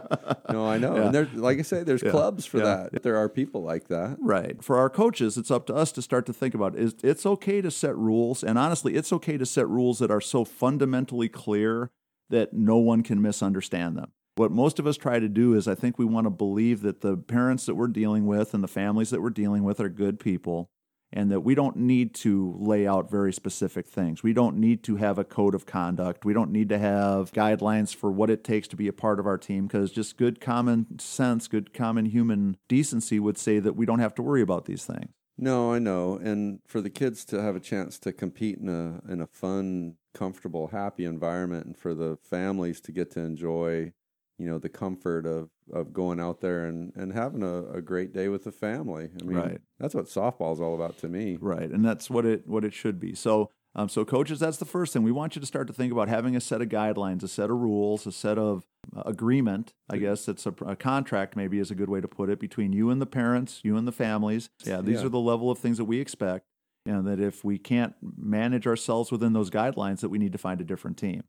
No, 0.51 0.67
I 0.67 0.77
know. 0.77 0.95
Yeah. 0.95 1.05
And 1.05 1.15
there's, 1.15 1.33
like 1.33 1.59
I 1.59 1.61
say, 1.61 1.83
there's 1.83 2.03
Yeah. 2.03 2.11
clubs 2.11 2.45
for 2.45 2.57
Yeah. 2.57 2.87
that. 2.91 3.03
There 3.03 3.15
are 3.15 3.29
people 3.29 3.63
like 3.63 3.87
that. 3.87 4.17
Right. 4.19 4.61
For 4.61 4.77
our 4.77 4.89
coaches, 4.89 5.37
it's 5.37 5.49
up 5.51 5.65
to 5.67 5.73
us 5.75 5.91
to 5.93 6.01
start 6.01 6.25
to 6.25 6.33
think 6.33 6.53
about 6.53 6.75
is 6.75 6.95
it's 7.03 7.25
okay 7.25 7.61
to 7.61 7.71
set 7.71 7.95
rules 7.97 8.43
and 8.43 8.57
honestly, 8.57 8.95
it's 8.95 9.13
okay 9.13 9.37
to 9.37 9.45
set 9.45 9.67
rules 9.69 9.99
that 9.99 10.11
are 10.11 10.21
so 10.21 10.43
fundamentally 10.43 11.29
clear 11.29 11.91
that 12.29 12.53
no 12.53 12.77
one 12.77 13.03
can 13.03 13.21
misunderstand 13.21 13.97
them. 13.97 14.11
What 14.35 14.51
most 14.51 14.79
of 14.79 14.87
us 14.87 14.97
try 14.97 15.19
to 15.19 15.29
do 15.29 15.53
is 15.53 15.67
I 15.67 15.75
think 15.75 15.97
we 15.97 16.05
want 16.05 16.25
to 16.25 16.29
believe 16.31 16.81
that 16.81 17.01
the 17.01 17.15
parents 17.15 17.65
that 17.67 17.75
we're 17.75 17.87
dealing 17.87 18.25
with 18.25 18.53
and 18.53 18.61
the 18.63 18.67
families 18.67 19.09
that 19.11 19.21
we're 19.21 19.29
dealing 19.29 19.63
with 19.63 19.79
are 19.79 19.89
good 19.89 20.19
people 20.19 20.69
and 21.13 21.31
that 21.31 21.41
we 21.41 21.55
don't 21.55 21.75
need 21.75 22.13
to 22.13 22.55
lay 22.57 22.87
out 22.87 23.09
very 23.09 23.33
specific 23.33 23.85
things. 23.87 24.23
We 24.23 24.33
don't 24.33 24.57
need 24.57 24.83
to 24.83 24.95
have 24.95 25.17
a 25.17 25.23
code 25.23 25.55
of 25.55 25.65
conduct. 25.65 26.23
We 26.23 26.33
don't 26.33 26.51
need 26.51 26.69
to 26.69 26.77
have 26.77 27.31
guidelines 27.33 27.93
for 27.93 28.11
what 28.11 28.29
it 28.29 28.43
takes 28.43 28.67
to 28.69 28.75
be 28.75 28.87
a 28.87 28.93
part 28.93 29.19
of 29.19 29.27
our 29.27 29.37
team 29.37 29.67
because 29.67 29.91
just 29.91 30.17
good 30.17 30.39
common 30.39 30.99
sense, 30.99 31.47
good 31.47 31.73
common 31.73 32.05
human 32.05 32.57
decency 32.67 33.19
would 33.19 33.37
say 33.37 33.59
that 33.59 33.75
we 33.75 33.85
don't 33.85 33.99
have 33.99 34.15
to 34.15 34.21
worry 34.21 34.41
about 34.41 34.65
these 34.65 34.85
things. 34.85 35.11
No, 35.37 35.73
I 35.73 35.79
know. 35.79 36.17
And 36.17 36.59
for 36.67 36.81
the 36.81 36.89
kids 36.89 37.25
to 37.25 37.41
have 37.41 37.55
a 37.55 37.59
chance 37.59 37.97
to 37.99 38.13
compete 38.13 38.59
in 38.59 38.69
a 38.69 39.01
in 39.11 39.21
a 39.21 39.27
fun, 39.27 39.95
comfortable, 40.13 40.67
happy 40.67 41.03
environment 41.03 41.65
and 41.65 41.77
for 41.77 41.93
the 41.93 42.17
families 42.21 42.79
to 42.81 42.91
get 42.91 43.11
to 43.11 43.21
enjoy, 43.21 43.93
you 44.41 44.49
know, 44.49 44.57
the 44.57 44.69
comfort 44.69 45.25
of, 45.27 45.49
of 45.71 45.93
going 45.93 46.19
out 46.19 46.41
there 46.41 46.65
and, 46.65 46.91
and 46.95 47.13
having 47.13 47.43
a, 47.43 47.63
a 47.73 47.81
great 47.81 48.11
day 48.11 48.27
with 48.27 48.43
the 48.43 48.51
family. 48.51 49.09
I 49.21 49.23
mean 49.23 49.37
Right. 49.37 49.61
that's 49.79 49.93
what 49.93 50.05
softball 50.05 50.53
is 50.53 50.59
all 50.59 50.73
about 50.73 50.97
to 50.99 51.07
me. 51.07 51.37
Right, 51.39 51.69
and 51.69 51.85
that's 51.85 52.09
what 52.09 52.25
it 52.25 52.47
what 52.47 52.65
it 52.65 52.73
should 52.73 52.99
be. 52.99 53.13
So, 53.13 53.51
um, 53.75 53.87
so 53.87 54.03
coaches, 54.03 54.39
that's 54.39 54.57
the 54.57 54.65
first 54.65 54.93
thing 54.93 55.03
we 55.03 55.11
want 55.11 55.35
you 55.35 55.39
to 55.41 55.45
start 55.45 55.67
to 55.67 55.73
think 55.73 55.91
about 55.93 56.09
having 56.09 56.35
a 56.35 56.41
set 56.41 56.61
of 56.61 56.69
guidelines, 56.69 57.21
a 57.23 57.27
set 57.27 57.49
of 57.51 57.57
rules, 57.57 58.07
a 58.07 58.11
set 58.11 58.37
of 58.39 58.65
uh, 58.95 59.03
agreement. 59.05 59.73
I 59.89 59.97
guess 59.97 60.27
it's 60.27 60.45
a, 60.47 60.53
a 60.65 60.75
contract, 60.75 61.35
maybe 61.35 61.59
is 61.59 61.69
a 61.71 61.75
good 61.75 61.89
way 61.89 62.01
to 62.01 62.07
put 62.07 62.29
it, 62.31 62.39
between 62.39 62.73
you 62.73 62.89
and 62.89 62.99
the 62.99 63.05
parents, 63.05 63.61
you 63.63 63.77
and 63.77 63.87
the 63.87 63.91
families. 63.91 64.49
Yeah, 64.65 64.81
these 64.81 65.01
Yeah. 65.01 65.05
are 65.05 65.09
the 65.09 65.19
level 65.19 65.51
of 65.51 65.59
things 65.59 65.77
that 65.77 65.85
we 65.85 65.99
expect, 65.99 66.47
and 66.85 67.05
that 67.07 67.19
if 67.19 67.45
we 67.45 67.59
can't 67.59 67.93
manage 68.01 68.65
ourselves 68.65 69.11
within 69.11 69.33
those 69.33 69.51
guidelines, 69.51 69.99
that 70.01 70.09
we 70.09 70.17
need 70.17 70.31
to 70.31 70.39
find 70.39 70.59
a 70.59 70.65
different 70.65 70.97
team. 70.97 71.21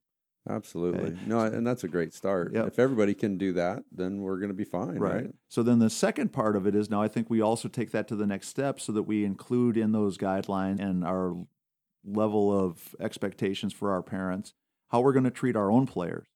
Absolutely. 0.49 1.13
Okay. 1.13 1.19
No, 1.27 1.41
and 1.41 1.67
that's 1.67 1.85
a 1.85 1.89
great 1.89 2.13
start. 2.13 2.53
Yep. 2.53 2.67
If 2.67 2.79
everybody 2.79 3.15
can 3.15 3.39
do 3.39 3.53
that, 3.53 3.85
then 3.93 4.23
we're 4.23 4.39
going 4.39 4.49
to 4.49 4.55
be 4.55 4.65
fine, 4.65 4.99
right? 4.99 5.31
So 5.49 5.63
then 5.63 5.79
the 5.79 5.91
second 5.91 6.33
part 6.33 6.57
of 6.57 6.67
it 6.67 6.75
is 6.75 6.91
now 6.91 7.01
I 7.01 7.09
think 7.09 7.31
we 7.31 7.41
also 7.41 7.69
take 7.69 7.93
that 7.93 8.09
to 8.09 8.17
the 8.17 8.27
next 8.27 8.49
step 8.49 8.81
so 8.81 8.93
that 8.93 9.05
we 9.05 9.25
include 9.25 9.77
in 9.77 9.93
those 9.93 10.19
guidelines 10.19 10.81
and 10.81 11.05
our 11.05 11.37
level 12.05 12.53
of 12.53 12.97
expectations 12.99 13.73
for 13.73 13.93
our 13.93 14.03
parents 14.03 14.55
how 14.93 15.01
we're 15.01 15.13
going 15.13 15.25
to 15.25 15.31
treat 15.31 15.57
our 15.57 15.71
own 15.71 15.87
players. 15.87 16.27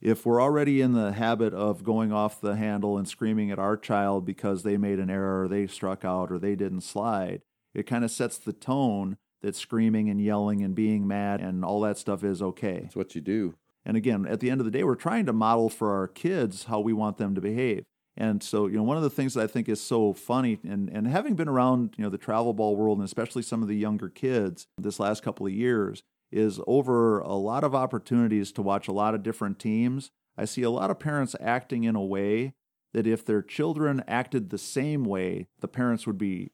If 0.00 0.24
we're 0.24 0.40
already 0.40 0.80
in 0.80 0.92
the 0.92 1.12
habit 1.12 1.52
of 1.52 1.84
going 1.84 2.12
off 2.12 2.40
the 2.40 2.56
handle 2.56 2.96
and 2.96 3.06
screaming 3.06 3.50
at 3.50 3.58
our 3.58 3.76
child 3.76 4.24
because 4.24 4.62
they 4.62 4.76
made 4.76 4.98
an 4.98 5.10
error, 5.10 5.42
or 5.42 5.48
they 5.48 5.66
struck 5.66 6.04
out, 6.04 6.32
or 6.32 6.38
they 6.38 6.56
didn't 6.56 6.80
slide, 6.80 7.42
it 7.74 7.86
kind 7.86 8.04
of 8.04 8.10
sets 8.10 8.38
the 8.38 8.52
tone 8.52 9.18
that 9.44 9.54
screaming 9.54 10.08
and 10.08 10.20
yelling 10.20 10.62
and 10.62 10.74
being 10.74 11.06
mad 11.06 11.40
and 11.40 11.64
all 11.64 11.80
that 11.82 11.98
stuff 11.98 12.24
is 12.24 12.40
okay. 12.40 12.80
That's 12.82 12.96
what 12.96 13.14
you 13.14 13.20
do. 13.20 13.54
And 13.84 13.96
again, 13.96 14.26
at 14.26 14.40
the 14.40 14.50
end 14.50 14.60
of 14.60 14.64
the 14.64 14.70
day, 14.70 14.84
we're 14.84 14.94
trying 14.94 15.26
to 15.26 15.32
model 15.34 15.68
for 15.68 15.92
our 15.92 16.08
kids 16.08 16.64
how 16.64 16.80
we 16.80 16.94
want 16.94 17.18
them 17.18 17.34
to 17.34 17.40
behave. 17.42 17.84
And 18.16 18.42
so, 18.42 18.66
you 18.66 18.76
know, 18.76 18.82
one 18.82 18.96
of 18.96 19.02
the 19.02 19.10
things 19.10 19.34
that 19.34 19.42
I 19.42 19.46
think 19.46 19.68
is 19.68 19.82
so 19.82 20.14
funny, 20.14 20.58
and, 20.64 20.88
and 20.88 21.06
having 21.06 21.34
been 21.34 21.48
around, 21.48 21.94
you 21.98 22.04
know, 22.04 22.10
the 22.10 22.16
travel 22.16 22.54
ball 22.54 22.74
world 22.74 22.98
and 22.98 23.04
especially 23.04 23.42
some 23.42 23.60
of 23.60 23.68
the 23.68 23.76
younger 23.76 24.08
kids 24.08 24.66
this 24.78 24.98
last 24.98 25.22
couple 25.22 25.46
of 25.46 25.52
years, 25.52 26.02
is 26.32 26.58
over 26.66 27.18
a 27.18 27.34
lot 27.34 27.64
of 27.64 27.74
opportunities 27.74 28.50
to 28.52 28.62
watch 28.62 28.88
a 28.88 28.92
lot 28.92 29.14
of 29.14 29.22
different 29.22 29.58
teams. 29.58 30.10
I 30.38 30.46
see 30.46 30.62
a 30.62 30.70
lot 30.70 30.90
of 30.90 30.98
parents 30.98 31.36
acting 31.38 31.84
in 31.84 31.96
a 31.96 32.02
way 32.02 32.54
that 32.94 33.06
if 33.06 33.26
their 33.26 33.42
children 33.42 34.02
acted 34.08 34.48
the 34.48 34.58
same 34.58 35.04
way, 35.04 35.48
the 35.60 35.68
parents 35.68 36.06
would 36.06 36.18
be 36.18 36.50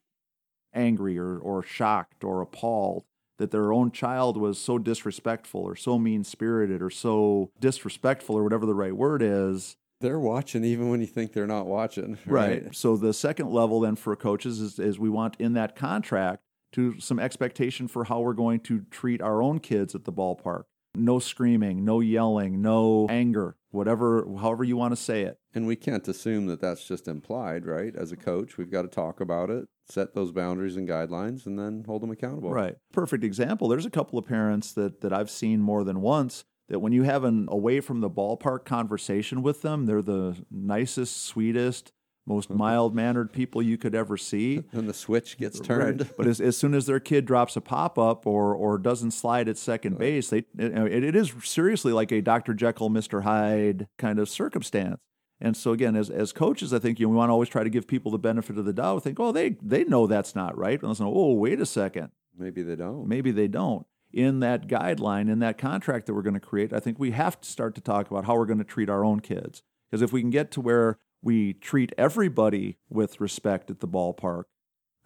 angry 0.74 1.18
or, 1.18 1.38
or 1.38 1.62
shocked 1.62 2.24
or 2.24 2.40
appalled 2.40 3.04
that 3.38 3.50
their 3.50 3.72
own 3.72 3.90
child 3.90 4.36
was 4.36 4.58
so 4.58 4.78
disrespectful 4.78 5.62
or 5.62 5.74
so 5.74 5.98
mean 5.98 6.22
spirited 6.22 6.82
or 6.82 6.90
so 6.90 7.50
disrespectful 7.58 8.36
or 8.36 8.44
whatever 8.44 8.66
the 8.66 8.74
right 8.74 8.94
word 8.94 9.22
is. 9.22 9.76
They're 10.00 10.18
watching 10.18 10.64
even 10.64 10.90
when 10.90 11.00
you 11.00 11.06
think 11.06 11.32
they're 11.32 11.46
not 11.46 11.66
watching. 11.66 12.18
Right. 12.26 12.74
So 12.74 12.96
the 12.96 13.12
second 13.12 13.50
level 13.50 13.80
then 13.80 13.96
for 13.96 14.14
coaches 14.14 14.60
is, 14.60 14.78
is 14.78 14.98
we 14.98 15.08
want 15.08 15.36
in 15.38 15.54
that 15.54 15.74
contract 15.74 16.42
to 16.72 17.00
some 17.00 17.18
expectation 17.18 17.88
for 17.88 18.04
how 18.04 18.20
we're 18.20 18.32
going 18.32 18.60
to 18.60 18.80
treat 18.90 19.20
our 19.20 19.42
own 19.42 19.58
kids 19.58 19.94
at 19.94 20.04
the 20.04 20.12
ballpark. 20.12 20.64
No 20.94 21.18
screaming, 21.18 21.84
no 21.84 22.00
yelling, 22.00 22.60
no 22.60 23.06
anger, 23.08 23.56
whatever, 23.70 24.26
however 24.38 24.64
you 24.64 24.76
want 24.76 24.92
to 24.92 24.96
say 24.96 25.22
it. 25.22 25.38
And 25.54 25.66
we 25.66 25.76
can't 25.76 26.06
assume 26.08 26.46
that 26.46 26.60
that's 26.60 26.84
just 26.86 27.08
implied, 27.08 27.64
right? 27.64 27.94
As 27.94 28.12
a 28.12 28.16
coach, 28.16 28.58
we've 28.58 28.70
got 28.70 28.82
to 28.82 28.88
talk 28.88 29.20
about 29.20 29.50
it, 29.50 29.68
set 29.90 30.14
those 30.14 30.32
boundaries 30.32 30.76
and 30.76 30.88
guidelines, 30.88 31.46
and 31.46 31.58
then 31.58 31.84
hold 31.86 32.02
them 32.02 32.10
accountable. 32.10 32.50
Right. 32.50 32.76
Perfect 32.92 33.24
example. 33.24 33.68
There's 33.68 33.86
a 33.86 33.90
couple 33.90 34.18
of 34.18 34.26
parents 34.26 34.72
that, 34.72 35.00
that 35.00 35.12
I've 35.12 35.30
seen 35.30 35.60
more 35.60 35.84
than 35.84 36.00
once 36.00 36.44
that 36.68 36.78
when 36.78 36.92
you 36.92 37.02
have 37.02 37.24
an 37.24 37.46
away 37.50 37.80
from 37.80 38.00
the 38.00 38.10
ballpark 38.10 38.64
conversation 38.64 39.42
with 39.42 39.62
them, 39.62 39.86
they're 39.86 40.02
the 40.02 40.36
nicest, 40.50 41.24
sweetest, 41.24 41.92
most 42.26 42.48
mild 42.50 42.94
mannered 42.94 43.32
people 43.32 43.60
you 43.60 43.76
could 43.76 43.94
ever 43.94 44.16
see. 44.16 44.62
And 44.72 44.88
the 44.88 44.94
switch 44.94 45.36
gets 45.36 45.58
turned. 45.60 46.02
Right. 46.02 46.10
But 46.16 46.26
as, 46.28 46.40
as 46.40 46.56
soon 46.56 46.74
as 46.74 46.86
their 46.86 47.00
kid 47.00 47.26
drops 47.26 47.56
a 47.56 47.60
pop 47.60 47.98
up 47.98 48.26
or, 48.26 48.54
or 48.54 48.78
doesn't 48.78 49.10
slide 49.10 49.48
at 49.48 49.58
second 49.58 49.98
base, 49.98 50.28
they 50.30 50.44
it, 50.56 51.04
it 51.04 51.16
is 51.16 51.32
seriously 51.42 51.92
like 51.92 52.12
a 52.12 52.20
Dr. 52.20 52.54
Jekyll, 52.54 52.88
Mr. 52.88 53.24
Hyde 53.24 53.88
kind 53.98 54.18
of 54.18 54.28
circumstance. 54.28 55.00
And 55.40 55.56
so 55.56 55.72
again, 55.72 55.96
as, 55.96 56.10
as 56.10 56.32
coaches, 56.32 56.74
I 56.74 56.78
think 56.78 57.00
you 57.00 57.06
know, 57.06 57.10
we 57.10 57.16
want 57.16 57.30
to 57.30 57.32
always 57.32 57.48
try 57.48 57.64
to 57.64 57.70
give 57.70 57.86
people 57.86 58.12
the 58.12 58.18
benefit 58.18 58.58
of 58.58 58.64
the 58.66 58.72
doubt. 58.72 59.02
Think, 59.04 59.18
oh, 59.18 59.32
they 59.32 59.50
they 59.62 59.84
know 59.84 60.06
that's 60.06 60.34
not 60.34 60.56
right. 60.56 60.78
And 60.78 60.88
listen, 60.88 61.06
oh, 61.08 61.32
wait 61.34 61.60
a 61.60 61.66
second, 61.66 62.10
Maybe 62.36 62.62
they 62.62 62.76
don't. 62.76 63.06
maybe 63.08 63.30
they 63.30 63.48
don't. 63.48 63.86
In 64.12 64.40
that 64.40 64.66
guideline, 64.66 65.30
in 65.30 65.38
that 65.38 65.56
contract 65.56 66.06
that 66.06 66.14
we're 66.14 66.22
going 66.22 66.34
to 66.34 66.40
create, 66.40 66.72
I 66.72 66.80
think 66.80 66.98
we 66.98 67.12
have 67.12 67.40
to 67.40 67.48
start 67.48 67.74
to 67.76 67.80
talk 67.80 68.10
about 68.10 68.24
how 68.24 68.36
we're 68.36 68.44
going 68.46 68.58
to 68.58 68.64
treat 68.64 68.90
our 68.90 69.04
own 69.04 69.20
kids. 69.20 69.62
Because 69.88 70.02
if 70.02 70.12
we 70.12 70.20
can 70.20 70.30
get 70.30 70.50
to 70.52 70.60
where 70.60 70.98
we 71.22 71.52
treat 71.54 71.92
everybody 71.96 72.76
with 72.88 73.20
respect 73.20 73.70
at 73.70 73.80
the 73.80 73.86
ballpark, 73.88 74.44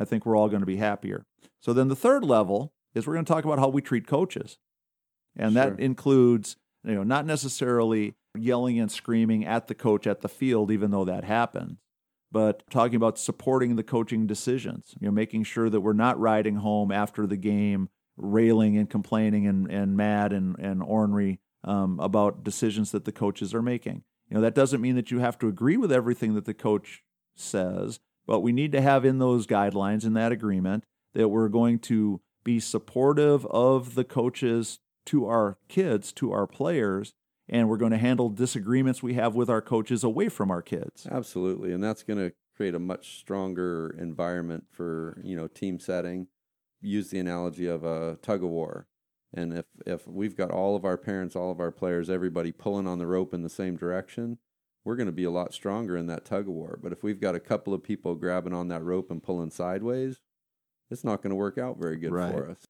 I 0.00 0.05
think 0.05 0.25
we're 0.25 0.37
all 0.37 0.49
going 0.49 0.62
to 0.62 0.67
be 0.67 0.76
happier. 0.76 1.26
So 1.61 1.73
then 1.73 1.88
the 1.88 1.97
third 1.97 2.25
level 2.25 2.73
is 2.95 3.07
we're 3.07 3.12
going 3.14 3.25
to 3.26 3.33
talk 3.33 3.45
about 3.45 3.59
how 3.59 3.69
we 3.69 3.83
treat 3.83 4.07
coaches. 4.07 4.59
And 5.37 5.53
Sure. 5.53 5.71
that 5.71 5.81
includes, 5.81 6.57
you 6.83 6.95
know, 6.95 7.03
not 7.03 7.26
necessarily 7.26 8.14
yelling 8.37 8.79
and 8.79 8.91
screaming 8.91 9.45
at 9.45 9.69
the 9.69 9.75
coach 9.75 10.07
at 10.07 10.21
the 10.21 10.29
field, 10.29 10.71
even 10.71 10.91
though 10.91 11.05
that 11.05 11.25
happens, 11.25 11.79
but 12.33 12.69
talking 12.71 12.97
about 12.97 13.19
supporting 13.19 13.76
the 13.76 13.83
coaching 13.83 14.26
decisions, 14.26 14.95
you 15.00 15.07
know, 15.07 15.12
making 15.12 15.45
sure 15.45 15.71
that 15.71 15.81
we're 15.81 15.93
not 15.93 16.19
riding 16.19 16.57
home 16.57 16.91
after 16.91 17.26
the 17.26 17.37
game 17.37 17.88
railing 18.17 18.76
and 18.76 18.91
complaining 18.91 19.47
and, 19.47 19.71
and 19.71 19.97
mad 19.97 20.33
and, 20.33 20.59
and 20.59 20.83
ornery 20.83 21.41
um, 21.64 21.99
about 22.00 22.45
decisions 22.45 22.91
that 22.93 23.05
the 23.05 23.12
coaches 23.12 23.55
are 23.55 23.62
making. 23.62 24.03
You 24.29 24.37
know, 24.37 24.41
that 24.41 24.55
doesn't 24.55 24.81
mean 24.81 24.97
that 24.97 25.11
you 25.11 25.19
have 25.19 25.38
to 25.38 25.49
agree 25.49 25.76
with 25.76 25.93
everything 25.93 26.35
that 26.35 26.45
the 26.45 26.55
coach 26.55 27.03
says, 27.37 28.00
but 28.26 28.41
we 28.41 28.53
need 28.53 28.73
to 28.73 28.81
have 28.81 29.05
in 29.05 29.19
those 29.19 29.47
guidelines, 29.47 30.05
in 30.05 30.14
that 30.14 30.33
agreement, 30.33 30.85
that 31.14 31.29
we're 31.29 31.49
going 31.49 31.79
to 31.81 32.21
be 32.43 32.61
supportive 32.61 33.47
of 33.47 33.95
the 33.95 34.05
coaches 34.05 34.79
to 35.07 35.26
our 35.26 35.59
kids, 35.69 36.12
to 36.12 36.33
our 36.33 36.47
players, 36.47 37.14
and 37.49 37.69
we're 37.69 37.77
going 37.77 37.93
to 37.93 37.99
handle 37.99 38.31
disagreements 38.31 39.03
we 39.03 39.15
have 39.15 39.35
with 39.35 39.51
our 39.51 39.61
coaches 39.63 40.03
away 40.05 40.29
from 40.29 40.51
our 40.51 40.63
kids. 40.63 41.07
Absolutely. 41.11 41.73
And 41.73 41.83
that's 41.83 42.03
going 42.03 42.19
to 42.19 42.33
create 42.57 42.75
a 42.75 42.79
much 42.79 43.19
stronger 43.19 43.95
environment 43.99 44.65
for, 44.71 45.21
you 45.23 45.37
know, 45.37 45.47
team 45.49 45.79
setting. 45.79 46.29
Use 46.81 47.11
the 47.11 47.19
analogy 47.19 47.67
of 47.67 47.85
a 47.85 48.19
tug 48.23 48.43
of 48.45 48.51
war. 48.51 48.87
And 49.33 49.53
if, 49.53 49.65
if 49.87 50.07
we've 50.07 50.37
got 50.37 50.51
all 50.51 50.77
of 50.77 50.85
our 50.85 50.97
parents, 50.97 51.35
all 51.35 51.51
of 51.51 51.59
our 51.61 51.73
players, 51.73 52.09
everybody 52.09 52.53
pulling 52.53 52.87
on 52.87 52.99
the 52.99 53.07
rope 53.07 53.35
in 53.35 53.43
the 53.43 53.49
same 53.49 53.77
direction, 53.77 54.39
we're 54.85 54.97
going 54.97 55.07
to 55.07 55.13
be 55.13 55.25
a 55.25 55.31
lot 55.31 55.53
stronger 55.55 55.97
in 55.97 56.07
that 56.07 56.25
tug 56.25 56.47
of 56.47 56.55
war. 56.55 56.79
But 56.83 56.93
if 56.93 57.03
we've 57.03 57.21
got 57.21 57.35
a 57.35 57.41
couple 57.41 57.75
of 57.75 57.83
people 57.83 58.15
grabbing 58.15 58.53
on 58.53 58.69
that 58.69 58.83
rope 58.85 59.11
and 59.11 59.23
pulling 59.23 59.51
sideways, 59.51 60.21
it's 60.91 61.03
not 61.05 61.23
going 61.23 61.31
to 61.31 61.37
work 61.37 61.59
out 61.59 61.79
very 61.79 61.97
good 61.97 62.13
Right. 62.13 62.33
for 62.33 62.51
us. 62.51 62.67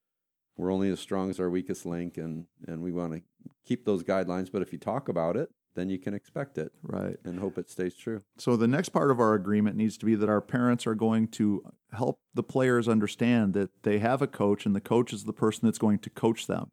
We're 0.56 0.72
only 0.72 0.90
as 0.90 1.00
strong 1.00 1.30
as 1.30 1.40
our 1.40 1.50
weakest 1.50 1.84
link, 1.84 2.16
and, 2.16 2.46
and 2.66 2.82
we 2.82 2.92
want 2.92 3.12
to 3.12 3.22
keep 3.64 3.84
those 3.84 4.02
guidelines. 4.04 4.50
But 4.52 4.62
if 4.62 4.72
you 4.72 4.78
talk 4.78 5.08
about 5.08 5.36
it, 5.36 5.50
then 5.74 5.90
you 5.90 5.98
can 5.98 6.14
expect 6.14 6.56
it 6.56 6.72
Right. 6.82 7.16
and 7.24 7.40
hope 7.40 7.58
it 7.58 7.68
stays 7.68 7.94
true. 7.94 8.22
So 8.38 8.56
the 8.56 8.68
next 8.68 8.90
part 8.90 9.10
of 9.10 9.18
our 9.18 9.34
agreement 9.34 9.76
needs 9.76 9.98
to 9.98 10.06
be 10.06 10.14
that 10.14 10.28
our 10.28 10.40
parents 10.40 10.86
are 10.86 10.94
going 10.94 11.28
to 11.28 11.62
help 11.92 12.20
the 12.32 12.44
players 12.44 12.88
understand 12.88 13.54
that 13.54 13.70
they 13.82 13.98
have 13.98 14.22
a 14.22 14.26
coach 14.28 14.66
and 14.66 14.76
the 14.76 14.80
coach 14.80 15.12
is 15.12 15.24
the 15.24 15.32
person 15.32 15.66
that's 15.66 15.78
going 15.78 15.98
to 16.00 16.10
coach 16.10 16.46
them. 16.46 16.70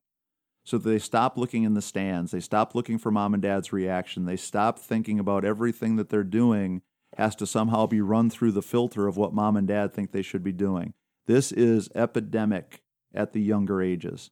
So 0.63 0.77
they 0.77 0.99
stop 0.99 1.37
looking 1.37 1.63
in 1.63 1.73
the 1.73 1.81
stands, 1.81 2.29
they 2.31 2.39
stop 2.39 2.75
looking 2.75 2.99
for 2.99 3.09
mom 3.09 3.33
and 3.33 3.41
dad's 3.41 3.73
reaction, 3.73 4.25
they 4.25 4.37
stop 4.37 4.77
thinking 4.77 5.17
about 5.17 5.43
everything 5.43 5.95
that 5.95 6.09
they're 6.09 6.23
doing 6.23 6.83
has 7.17 7.35
to 7.37 7.47
somehow 7.47 7.87
be 7.87 7.99
run 7.99 8.29
through 8.29 8.51
the 8.51 8.61
filter 8.61 9.07
of 9.07 9.17
what 9.17 9.33
mom 9.33 9.57
and 9.57 9.67
dad 9.67 9.91
think 9.93 10.11
they 10.11 10.21
should 10.21 10.43
be 10.43 10.51
doing. 10.51 10.93
This 11.25 11.51
is 11.51 11.89
epidemic 11.95 12.81
at 13.13 13.33
the 13.33 13.41
younger 13.41 13.81
ages. 13.81 14.31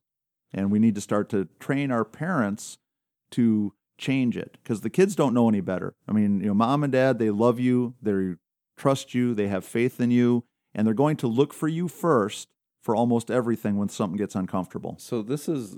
And 0.53 0.71
we 0.71 0.79
need 0.79 0.95
to 0.95 1.01
start 1.01 1.29
to 1.29 1.47
train 1.59 1.91
our 1.91 2.05
parents 2.05 2.77
to 3.31 3.73
change 3.97 4.37
it 4.37 4.57
because 4.63 4.81
the 4.81 4.89
kids 4.89 5.15
don't 5.15 5.33
know 5.33 5.47
any 5.47 5.61
better. 5.61 5.93
I 6.07 6.13
mean, 6.13 6.39
you 6.39 6.47
know, 6.47 6.53
mom 6.53 6.83
and 6.83 6.91
dad, 6.91 7.19
they 7.19 7.29
love 7.29 7.59
you, 7.59 7.95
they 8.01 8.35
trust 8.77 9.13
you, 9.13 9.35
they 9.35 9.47
have 9.47 9.65
faith 9.65 9.99
in 9.99 10.09
you, 10.09 10.45
and 10.73 10.87
they're 10.87 10.93
going 10.93 11.17
to 11.17 11.27
look 11.27 11.53
for 11.53 11.67
you 11.67 11.87
first 11.87 12.47
for 12.81 12.95
almost 12.95 13.29
everything 13.29 13.77
when 13.77 13.89
something 13.89 14.17
gets 14.17 14.35
uncomfortable. 14.35 14.95
So 14.97 15.21
this 15.21 15.47
is 15.49 15.75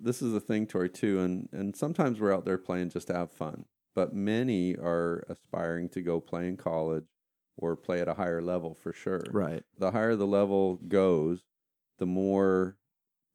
this 0.00 0.22
is 0.22 0.34
a 0.34 0.40
thing, 0.40 0.66
Tori, 0.66 0.90
too, 0.90 1.20
and 1.20 1.48
and 1.52 1.74
sometimes 1.74 2.20
we're 2.20 2.34
out 2.34 2.44
there 2.44 2.58
playing 2.58 2.90
just 2.90 3.08
to 3.08 3.14
have 3.14 3.32
fun, 3.32 3.64
but 3.94 4.14
many 4.14 4.76
are 4.76 5.24
aspiring 5.28 5.88
to 5.90 6.02
go 6.02 6.20
play 6.20 6.46
in 6.46 6.56
college 6.56 7.06
or 7.56 7.76
play 7.76 8.00
at 8.00 8.08
a 8.08 8.14
higher 8.14 8.42
level 8.42 8.74
for 8.74 8.92
sure. 8.92 9.24
Right. 9.30 9.62
The 9.78 9.92
higher 9.92 10.16
the 10.16 10.26
level 10.26 10.76
goes, 10.76 11.44
the 12.02 12.06
more 12.06 12.76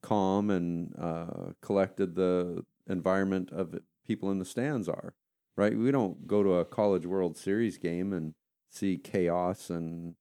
calm 0.04 0.50
and 0.50 0.94
uh, 1.00 1.54
collected 1.62 2.16
the 2.16 2.66
environment 2.90 3.50
of 3.50 3.74
people 4.06 4.30
in 4.30 4.40
the 4.40 4.46
stands 4.46 4.90
are. 4.90 5.16
Right. 5.56 5.78
We 5.78 5.90
don't 5.90 6.28
go 6.28 6.44
to 6.44 6.56
a 6.56 6.66
college 6.66 7.06
World 7.06 7.38
Series 7.38 7.78
game 7.78 8.12
and 8.12 8.34
see 8.70 8.98
chaos 8.98 9.70
and 9.70 10.16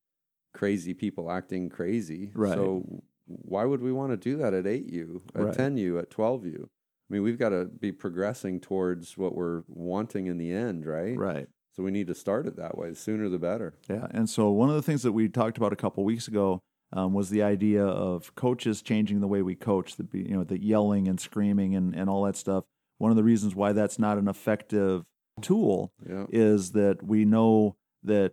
crazy 0.55 0.95
people 0.95 1.29
acting 1.29 1.69
crazy. 1.69 2.31
Right. 2.37 2.55
So 2.55 3.03
why 3.26 3.65
would 3.65 3.83
we 3.83 3.91
want 3.91 4.12
to 4.12 4.17
do 4.17 4.37
that 4.37 4.55
at 4.55 4.65
8U, 4.65 5.23
at 5.35 5.43
Right. 5.43 5.57
10U, 5.57 5.99
at 5.99 6.11
12U? 6.11 6.62
I 6.62 7.12
mean, 7.12 7.25
we've 7.25 7.38
got 7.38 7.49
to 7.49 7.65
be 7.65 7.91
progressing 7.91 8.61
towards 8.61 9.19
what 9.19 9.35
we're 9.35 9.65
wanting 9.67 10.26
in 10.26 10.38
the 10.38 10.53
end, 10.53 10.87
right? 10.87 11.19
Right. 11.19 11.49
So 11.73 11.83
we 11.83 11.91
need 11.91 12.07
to 12.07 12.15
start 12.15 12.47
it 12.47 12.55
that 12.57 12.79
way. 12.79 12.91
The 12.91 12.97
sooner 12.97 13.29
the 13.29 13.41
better. 13.41 13.75
Yeah, 13.91 14.07
and 14.12 14.31
so 14.31 14.50
one 14.50 14.71
of 14.71 14.76
the 14.76 14.83
things 14.83 15.03
that 15.03 15.12
we 15.12 15.29
talked 15.29 15.59
about 15.59 15.73
a 15.73 15.76
couple 15.76 16.05
weeks 16.05 16.29
ago 16.29 16.62
um, 16.93 17.12
was 17.12 17.31
the 17.31 17.43
idea 17.43 17.85
of 17.85 18.35
coaches 18.35 18.83
changing 18.83 19.21
the 19.21 19.26
way 19.28 19.43
we 19.43 19.55
coach. 19.55 19.97
The 19.97 20.07
you 20.12 20.37
know 20.37 20.45
the 20.45 20.62
yelling 20.62 21.09
and 21.09 21.21
screaming 21.21 21.75
and, 21.75 21.95
and 21.95 22.09
all 22.09 22.25
that 22.25 22.37
stuff. 22.37 22.64
One 22.99 23.11
of 23.11 23.16
the 23.16 23.25
reasons 23.25 23.55
why 23.55 23.73
that's 23.73 23.99
not 23.99 24.19
an 24.19 24.28
effective 24.28 25.05
tool 25.43 25.93
Yeah. 26.09 26.26
is 26.31 26.73
that 26.73 27.02
we 27.02 27.25
know 27.25 27.76
that 28.02 28.33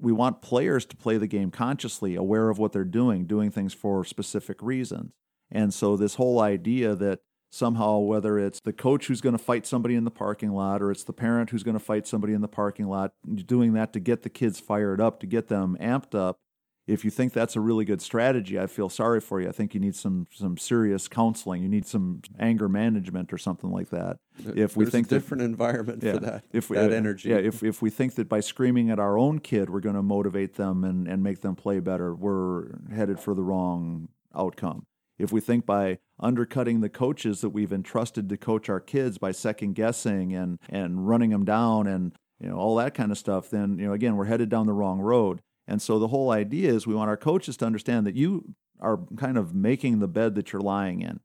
we 0.00 0.12
want 0.12 0.42
players 0.42 0.84
to 0.86 0.96
play 0.96 1.16
the 1.16 1.26
game 1.26 1.50
consciously, 1.50 2.14
aware 2.16 2.50
of 2.50 2.58
what 2.58 2.72
they're 2.72 2.84
doing, 2.84 3.24
doing 3.26 3.50
things 3.50 3.72
for 3.72 4.04
specific 4.04 4.60
reasons. 4.60 5.12
And 5.50 5.72
so 5.72 5.96
this 5.96 6.16
whole 6.16 6.40
idea 6.40 6.94
that 6.96 7.20
somehow 7.52 7.98
whether 7.98 8.38
it's 8.38 8.60
the 8.60 8.72
coach 8.72 9.06
who's 9.06 9.20
going 9.20 9.36
to 9.36 9.42
fight 9.42 9.64
somebody 9.64 9.94
in 9.94 10.02
the 10.04 10.10
parking 10.10 10.50
lot 10.50 10.82
or 10.82 10.90
it's 10.90 11.04
the 11.04 11.12
parent 11.12 11.50
who's 11.50 11.62
going 11.62 11.78
to 11.78 11.84
fight 11.84 12.06
somebody 12.06 12.34
in 12.34 12.40
the 12.40 12.48
parking 12.48 12.88
lot, 12.88 13.12
doing 13.46 13.72
that 13.74 13.92
to 13.92 14.00
get 14.00 14.22
the 14.22 14.28
kids 14.28 14.58
fired 14.58 15.00
up, 15.00 15.20
to 15.20 15.26
get 15.26 15.46
them 15.46 15.76
amped 15.80 16.14
up. 16.14 16.40
If 16.86 17.02
you 17.04 17.10
think 17.10 17.32
that's 17.32 17.56
a 17.56 17.60
really 17.60 17.86
good 17.86 18.02
strategy, 18.02 18.58
I 18.58 18.66
feel 18.66 18.90
sorry 18.90 19.20
for 19.20 19.40
you. 19.40 19.48
I 19.48 19.52
think 19.52 19.72
you 19.72 19.80
need 19.80 19.96
some 19.96 20.26
some 20.30 20.58
serious 20.58 21.08
counseling. 21.08 21.62
You 21.62 21.68
need 21.68 21.86
some 21.86 22.20
anger 22.38 22.68
management 22.68 23.32
or 23.32 23.38
something 23.38 23.70
like 23.70 23.88
that. 23.90 24.18
If 24.54 24.76
we 24.76 24.84
think 24.84 25.06
a 25.06 25.10
that 25.10 25.16
different 25.16 25.42
environment 25.44 26.02
for 26.02 26.18
that, 26.18 26.44
if 26.52 26.68
we, 26.68 26.76
that 26.76 26.92
uh, 26.92 26.94
energy. 26.94 27.30
Yeah, 27.30 27.36
if 27.36 27.62
if 27.62 27.80
we 27.80 27.88
think 27.88 28.16
that 28.16 28.28
by 28.28 28.40
screaming 28.40 28.90
at 28.90 28.98
our 28.98 29.16
own 29.16 29.38
kid 29.38 29.70
we're 29.70 29.80
going 29.80 29.96
to 29.96 30.02
motivate 30.02 30.54
them 30.54 30.84
and 30.84 31.08
and 31.08 31.22
make 31.22 31.40
them 31.40 31.56
play 31.56 31.80
better, 31.80 32.14
we're 32.14 32.78
headed 32.94 33.18
for 33.18 33.34
the 33.34 33.42
wrong 33.42 34.08
outcome. 34.34 34.86
If 35.18 35.32
we 35.32 35.40
think 35.40 35.64
by 35.64 35.98
undercutting 36.20 36.80
the 36.80 36.88
coaches 36.88 37.40
that 37.40 37.50
we've 37.50 37.72
entrusted 37.72 38.28
to 38.28 38.36
coach 38.36 38.68
our 38.68 38.80
kids 38.80 39.16
by 39.16 39.32
second 39.32 39.74
guessing 39.74 40.34
and 40.34 40.58
and 40.68 41.08
running 41.08 41.30
them 41.30 41.46
down 41.46 41.86
and 41.86 42.12
you 42.40 42.48
know 42.48 42.56
all 42.56 42.76
that 42.76 42.92
kind 42.92 43.10
of 43.10 43.16
stuff, 43.16 43.48
then 43.48 43.78
you 43.78 43.86
know 43.86 43.94
again 43.94 44.16
we're 44.16 44.26
headed 44.26 44.50
down 44.50 44.66
the 44.66 44.74
wrong 44.74 45.00
road. 45.00 45.40
And 45.66 45.80
so 45.80 45.98
the 45.98 46.08
whole 46.08 46.30
idea 46.30 46.72
is 46.72 46.86
we 46.86 46.94
want 46.94 47.10
our 47.10 47.16
coaches 47.16 47.56
to 47.58 47.66
understand 47.66 48.06
that 48.06 48.16
you 48.16 48.54
are 48.80 49.00
kind 49.16 49.38
of 49.38 49.54
making 49.54 49.98
the 49.98 50.08
bed 50.08 50.34
that 50.34 50.52
you're 50.52 50.60
lying 50.60 51.00
in 51.00 51.20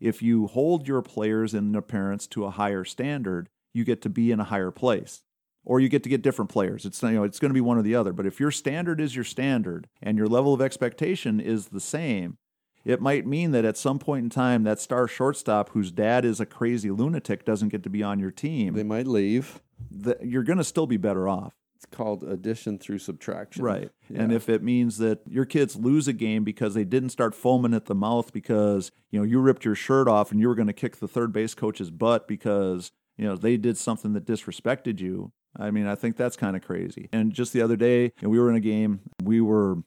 if 0.00 0.22
you 0.22 0.46
hold 0.46 0.88
your 0.88 1.02
players 1.02 1.52
and 1.54 1.74
their 1.74 1.82
parents 1.82 2.26
to 2.28 2.46
a 2.46 2.50
higher 2.50 2.84
standard, 2.84 3.48
you 3.74 3.84
get 3.84 4.00
to 4.02 4.08
be 4.08 4.32
in 4.32 4.40
a 4.40 4.44
higher 4.44 4.70
place. 4.70 5.22
Or 5.62 5.78
you 5.78 5.90
get 5.90 6.02
to 6.04 6.08
get 6.08 6.22
different 6.22 6.50
players. 6.50 6.86
It's 6.86 7.02
you 7.02 7.10
know 7.10 7.22
it's 7.22 7.38
going 7.38 7.50
to 7.50 7.54
be 7.54 7.60
one 7.60 7.76
or 7.76 7.82
the 7.82 7.94
other. 7.94 8.14
But 8.14 8.24
if 8.24 8.40
your 8.40 8.50
standard 8.50 8.98
is 8.98 9.14
your 9.14 9.26
standard 9.26 9.88
and 10.02 10.16
your 10.16 10.26
level 10.26 10.54
of 10.54 10.62
expectation 10.62 11.38
is 11.38 11.68
the 11.68 11.80
same, 11.80 12.38
it 12.82 13.02
might 13.02 13.26
mean 13.26 13.50
that 13.50 13.66
at 13.66 13.76
some 13.76 13.98
point 13.98 14.24
in 14.24 14.30
time 14.30 14.62
that 14.62 14.80
star 14.80 15.06
shortstop 15.06 15.68
whose 15.70 15.92
dad 15.92 16.24
is 16.24 16.40
a 16.40 16.46
crazy 16.46 16.90
lunatic 16.90 17.44
doesn't 17.44 17.68
get 17.68 17.82
to 17.82 17.90
be 17.90 18.02
on 18.02 18.18
your 18.18 18.30
team. 18.30 18.72
they 18.72 18.82
might 18.82 19.06
leave. 19.06 19.60
that 19.90 20.26
you're 20.26 20.44
going 20.44 20.56
to 20.56 20.64
still 20.64 20.86
be 20.86 20.96
better 20.96 21.28
off. 21.28 21.52
Called 21.92 22.22
addition 22.22 22.78
through 22.78 22.98
subtraction. 22.98 23.64
Right. 23.64 23.90
And 24.14 24.32
if 24.32 24.48
it 24.48 24.62
means 24.62 24.98
that 24.98 25.20
your 25.28 25.44
kids 25.44 25.74
lose 25.74 26.06
a 26.06 26.12
game 26.12 26.44
because 26.44 26.74
they 26.74 26.84
didn't 26.84 27.10
start 27.10 27.34
foaming 27.34 27.74
at 27.74 27.86
the 27.86 27.94
mouth 27.94 28.32
because, 28.32 28.92
you 29.10 29.18
know, 29.18 29.24
you 29.24 29.40
ripped 29.40 29.64
your 29.64 29.74
shirt 29.74 30.06
off 30.06 30.30
and 30.30 30.40
you 30.40 30.46
were 30.46 30.54
going 30.54 30.68
to 30.68 30.72
kick 30.72 30.96
the 30.96 31.08
third 31.08 31.32
base 31.32 31.54
coach's 31.54 31.90
butt 31.90 32.28
because, 32.28 32.92
you 33.16 33.24
know, 33.24 33.36
they 33.36 33.56
did 33.56 33.76
something 33.76 34.12
that 34.12 34.24
disrespected 34.24 35.00
you. 35.00 35.32
I 35.58 35.72
mean, 35.72 35.86
I 35.86 35.96
think 35.96 36.16
that's 36.16 36.36
kind 36.36 36.54
of 36.54 36.62
crazy. 36.62 37.08
And 37.12 37.32
just 37.32 37.52
the 37.52 37.62
other 37.62 37.76
day, 37.76 38.04
you 38.04 38.12
know, 38.22 38.28
we 38.28 38.38
were 38.38 38.50
in 38.50 38.56
a 38.56 38.60
game, 38.60 39.00
we 39.22 39.40
were 39.40 39.78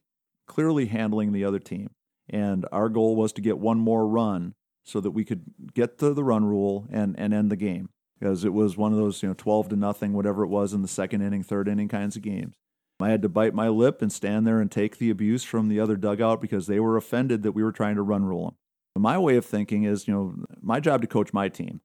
clearly 0.46 0.88
handling 0.88 1.32
the 1.32 1.46
other 1.46 1.60
team. 1.60 1.92
And 2.30 2.66
our 2.72 2.90
goal 2.90 3.16
was 3.16 3.32
to 3.34 3.42
get 3.42 3.60
one 3.60 3.80
more 3.80 4.08
run 4.08 4.56
so 4.84 5.00
that 5.00 5.12
we 5.12 5.24
could 5.24 5.44
get 5.74 5.98
to 6.00 6.14
the 6.14 6.24
run 6.24 6.44
rule 6.44 6.86
and, 6.92 7.18
and 7.18 7.34
end 7.34 7.50
the 7.50 7.56
game. 7.56 7.90
Because 8.24 8.46
it 8.46 8.54
was 8.54 8.78
one 8.78 8.94
of 8.94 8.98
those, 8.98 9.22
you 9.22 9.28
know, 9.28 9.36
12 9.38 9.68
to 9.70 9.76
nothing, 9.76 10.14
whatever 10.14 10.46
it 10.46 10.48
was 10.48 10.72
in 10.72 10.82
the 10.82 10.88
second 10.88 11.22
inning, 11.24 11.44
third 11.44 11.68
inning 11.68 11.90
kinds 11.90 12.16
of 12.16 12.22
games. 12.22 12.56
I 13.02 13.10
had 13.10 13.22
to 13.24 13.28
bite 13.28 13.54
my 13.54 13.68
lip 13.68 14.02
and 14.02 14.14
stand 14.14 14.48
there 14.48 14.62
and 14.62 14.72
take 14.72 14.98
the 14.98 15.10
abuse 15.10 15.44
from 15.44 15.68
the 15.68 15.82
other 15.82 15.98
dugout 15.98 16.40
because 16.40 16.68
they 16.68 16.80
were 16.80 16.96
offended 16.96 17.44
that 17.44 17.52
we 17.52 17.64
were 17.64 17.74
trying 17.74 17.96
to 17.96 18.02
run 18.02 18.24
rule 18.24 18.56
them. 18.96 19.02
My 19.04 19.18
way 19.18 19.36
of 19.36 19.46
thinking 19.46 19.84
is, 19.84 20.08
you 20.08 20.14
know, 20.14 20.36
my 20.62 20.80
job 20.80 21.02
to 21.02 21.08
coach 21.08 21.34
my 21.34 21.50
team, 21.50 21.82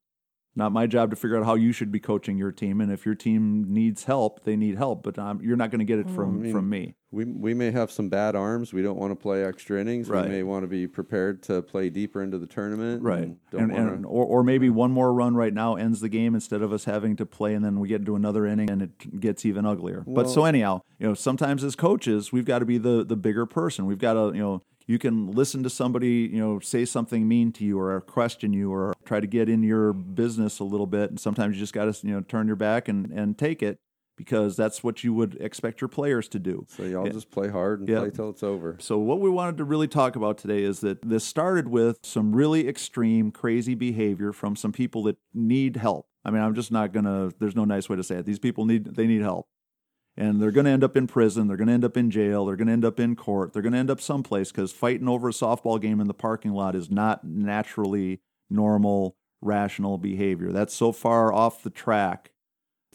not 0.58 0.72
my 0.72 0.86
job 0.88 1.08
to 1.10 1.16
figure 1.16 1.36
out 1.38 1.44
how 1.46 1.54
you 1.54 1.70
should 1.72 1.92
be 1.92 2.00
coaching 2.00 2.36
your 2.36 2.50
team. 2.50 2.80
And 2.80 2.90
if 2.90 3.06
your 3.06 3.14
team 3.14 3.64
needs 3.72 4.04
help, 4.04 4.42
they 4.42 4.56
need 4.56 4.76
help, 4.76 5.04
but 5.04 5.16
um, 5.18 5.40
you're 5.40 5.56
not 5.56 5.70
going 5.70 5.78
to 5.78 5.84
get 5.84 6.00
it 6.00 6.10
from 6.10 6.40
I 6.40 6.42
mean, 6.42 6.52
from 6.52 6.68
me. 6.68 6.96
We 7.12 7.24
we 7.24 7.54
may 7.54 7.70
have 7.70 7.90
some 7.92 8.08
bad 8.10 8.34
arms. 8.36 8.72
We 8.72 8.82
don't 8.82 8.98
want 8.98 9.12
to 9.12 9.16
play 9.16 9.42
extra 9.44 9.80
innings. 9.80 10.10
Right. 10.10 10.24
We 10.24 10.30
may 10.30 10.42
want 10.42 10.64
to 10.64 10.66
be 10.66 10.86
prepared 10.88 11.42
to 11.44 11.62
play 11.62 11.88
deeper 11.88 12.22
into 12.22 12.38
the 12.38 12.46
tournament. 12.48 13.02
Right. 13.02 13.22
and 13.22 13.36
Don't 13.50 13.62
And, 13.62 13.72
wanna, 13.72 13.92
and 13.94 14.04
or, 14.04 14.24
or 14.26 14.42
maybe 14.42 14.68
one 14.68 14.90
more 14.90 15.14
run 15.14 15.34
right 15.36 15.54
now 15.54 15.76
ends 15.76 16.00
the 16.00 16.08
game 16.10 16.34
instead 16.34 16.60
of 16.60 16.72
us 16.72 16.84
having 16.84 17.14
to 17.16 17.24
play 17.24 17.54
and 17.54 17.64
then 17.64 17.78
we 17.78 17.86
get 17.88 18.00
into 18.00 18.16
another 18.16 18.44
inning 18.44 18.68
and 18.68 18.82
it 18.82 19.20
gets 19.20 19.46
even 19.46 19.64
uglier. 19.64 20.04
but 20.06 20.28
so 20.28 20.40
Well- 20.42 20.48
anyhow, 20.48 20.82
you 20.98 21.06
know, 21.06 21.14
sometimes 21.14 21.62
as 21.64 21.76
coaches, 21.76 22.32
we've 22.32 22.44
got 22.44 22.58
to 22.58 22.66
be 22.66 22.76
the 22.78 23.04
the 23.04 23.16
bigger 23.16 23.46
person. 23.46 23.86
We've 23.86 23.96
got 23.98 24.14
to, 24.14 24.32
you 24.36 24.42
know, 24.42 24.62
you 24.88 24.98
can 24.98 25.30
listen 25.30 25.62
to 25.62 25.70
somebody, 25.70 26.28
you 26.32 26.40
know, 26.40 26.58
say 26.58 26.84
something 26.84 27.28
mean 27.28 27.52
to 27.52 27.64
you 27.64 27.78
or 27.78 28.00
question 28.00 28.52
you 28.52 28.72
or 28.72 28.94
try 29.04 29.20
to 29.20 29.26
get 29.28 29.48
in 29.48 29.62
your 29.62 29.92
business 29.92 30.58
a 30.58 30.64
little 30.64 30.86
bit 30.86 31.10
and 31.10 31.20
sometimes 31.20 31.54
you 31.54 31.60
just 31.60 31.74
got 31.74 31.94
to, 31.94 32.06
you 32.06 32.12
know, 32.14 32.22
turn 32.22 32.46
your 32.48 32.56
back 32.56 32.88
and 32.88 33.12
and 33.12 33.38
take 33.38 33.62
it 33.62 33.78
because 34.16 34.56
that's 34.56 34.82
what 34.82 35.04
you 35.04 35.14
would 35.14 35.36
expect 35.40 35.80
your 35.80 35.86
players 35.88 36.26
to 36.28 36.40
do. 36.40 36.64
so 36.68 36.82
y'all 36.82 37.06
Yeah. 37.06 37.12
just 37.12 37.30
play 37.30 37.48
hard 37.48 37.78
and 37.80 37.88
Yeah. 37.88 38.00
play 38.00 38.10
till 38.10 38.30
it's 38.30 38.42
over. 38.42 38.76
So, 38.80 38.98
what 38.98 39.20
we 39.20 39.30
wanted 39.30 39.58
to 39.58 39.64
really 39.64 39.86
talk 39.86 40.16
about 40.16 40.38
today 40.38 40.64
is 40.64 40.80
that 40.80 41.02
this 41.02 41.22
started 41.22 41.68
with 41.68 41.98
some 42.02 42.34
really 42.34 42.66
extreme, 42.66 43.30
crazy 43.30 43.76
behavior 43.76 44.32
from 44.32 44.56
some 44.56 44.72
people 44.72 45.04
that 45.04 45.18
need 45.32 45.76
help. 45.76 46.06
I 46.24 46.30
mean, 46.32 46.42
I'm 46.42 46.54
just 46.54 46.72
not 46.72 46.92
gonna. 46.92 47.30
There's 47.38 47.54
no 47.54 47.64
nice 47.64 47.88
way 47.88 47.94
to 47.96 48.02
say 48.02 48.16
it. 48.16 48.26
These 48.26 48.40
people 48.40 48.64
need 48.64 48.96
they 48.96 49.06
need 49.06 49.20
help, 49.22 49.46
and 50.18 50.42
they're 50.42 50.50
gonna 50.50 50.70
end 50.70 50.84
up 50.84 50.96
in 50.96 51.06
prison. 51.06 51.46
They're 51.48 51.56
gonna 51.56 51.72
end 51.72 51.84
up 51.84 51.96
in 51.96 52.10
jail. 52.10 52.44
They're 52.44 52.56
gonna 52.56 52.72
end 52.72 52.84
up 52.84 53.00
in 53.00 53.16
court. 53.16 53.52
They're 53.52 53.62
gonna 53.62 53.78
end 53.78 53.90
up 53.90 54.00
someplace 54.00 54.50
because 54.50 54.72
fighting 54.72 55.08
over 55.08 55.30
a 55.30 55.32
softball 55.32 55.80
game 55.80 56.00
in 56.00 56.08
the 56.08 56.14
parking 56.14 56.52
lot 56.52 56.74
is 56.74 56.90
not 56.90 57.24
naturally 57.24 58.20
normal, 58.50 59.16
rational 59.40 59.96
behavior. 59.96 60.52
That's 60.52 60.74
so 60.74 60.92
far 60.92 61.32
off 61.32 61.62
the 61.62 61.70
track 61.70 62.32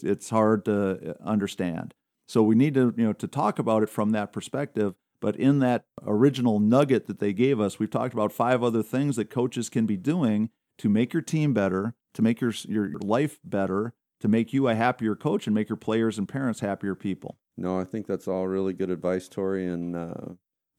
it's 0.01 0.29
hard 0.29 0.65
to 0.65 1.11
uh, 1.11 1.23
understand. 1.23 1.93
So 2.27 2.41
we 2.41 2.55
need 2.55 2.73
to, 2.75 2.93
you 2.97 3.05
know, 3.05 3.13
to 3.13 3.27
talk 3.27 3.59
about 3.59 3.83
it 3.83 3.89
from 3.89 4.11
that 4.11 4.33
perspective. 4.33 4.95
But 5.19 5.35
in 5.35 5.59
that 5.59 5.85
original 6.05 6.59
nugget 6.59 7.07
that 7.07 7.19
they 7.19 7.31
gave 7.33 7.59
us, 7.59 7.79
we've 7.79 7.89
talked 7.89 8.13
about 8.13 8.31
five 8.31 8.63
other 8.63 8.83
things 8.83 9.15
that 9.15 9.29
coaches 9.29 9.69
can 9.69 9.85
be 9.85 9.97
doing 9.97 10.49
to 10.79 10.89
make 10.89 11.13
your 11.13 11.21
team 11.21 11.53
better, 11.53 11.95
to 12.13 12.21
make 12.21 12.41
your 12.41 12.53
your 12.67 12.91
life 12.99 13.39
better, 13.43 13.93
to 14.23 14.29
make 14.29 14.53
you 14.53 14.69
a 14.69 14.73
happier 14.73 15.17
coach, 15.17 15.47
and 15.47 15.53
make 15.53 15.67
your 15.67 15.75
players 15.75 16.17
and 16.17 16.29
parents 16.29 16.61
happier 16.61 16.95
people. 16.95 17.37
No, 17.57 17.77
I 17.77 17.83
think 17.83 18.07
that's 18.07 18.25
all 18.25 18.47
really 18.47 18.71
good 18.71 18.89
advice, 18.89 19.27
Tori. 19.27 19.67
And 19.67 19.97
uh, 19.97 20.13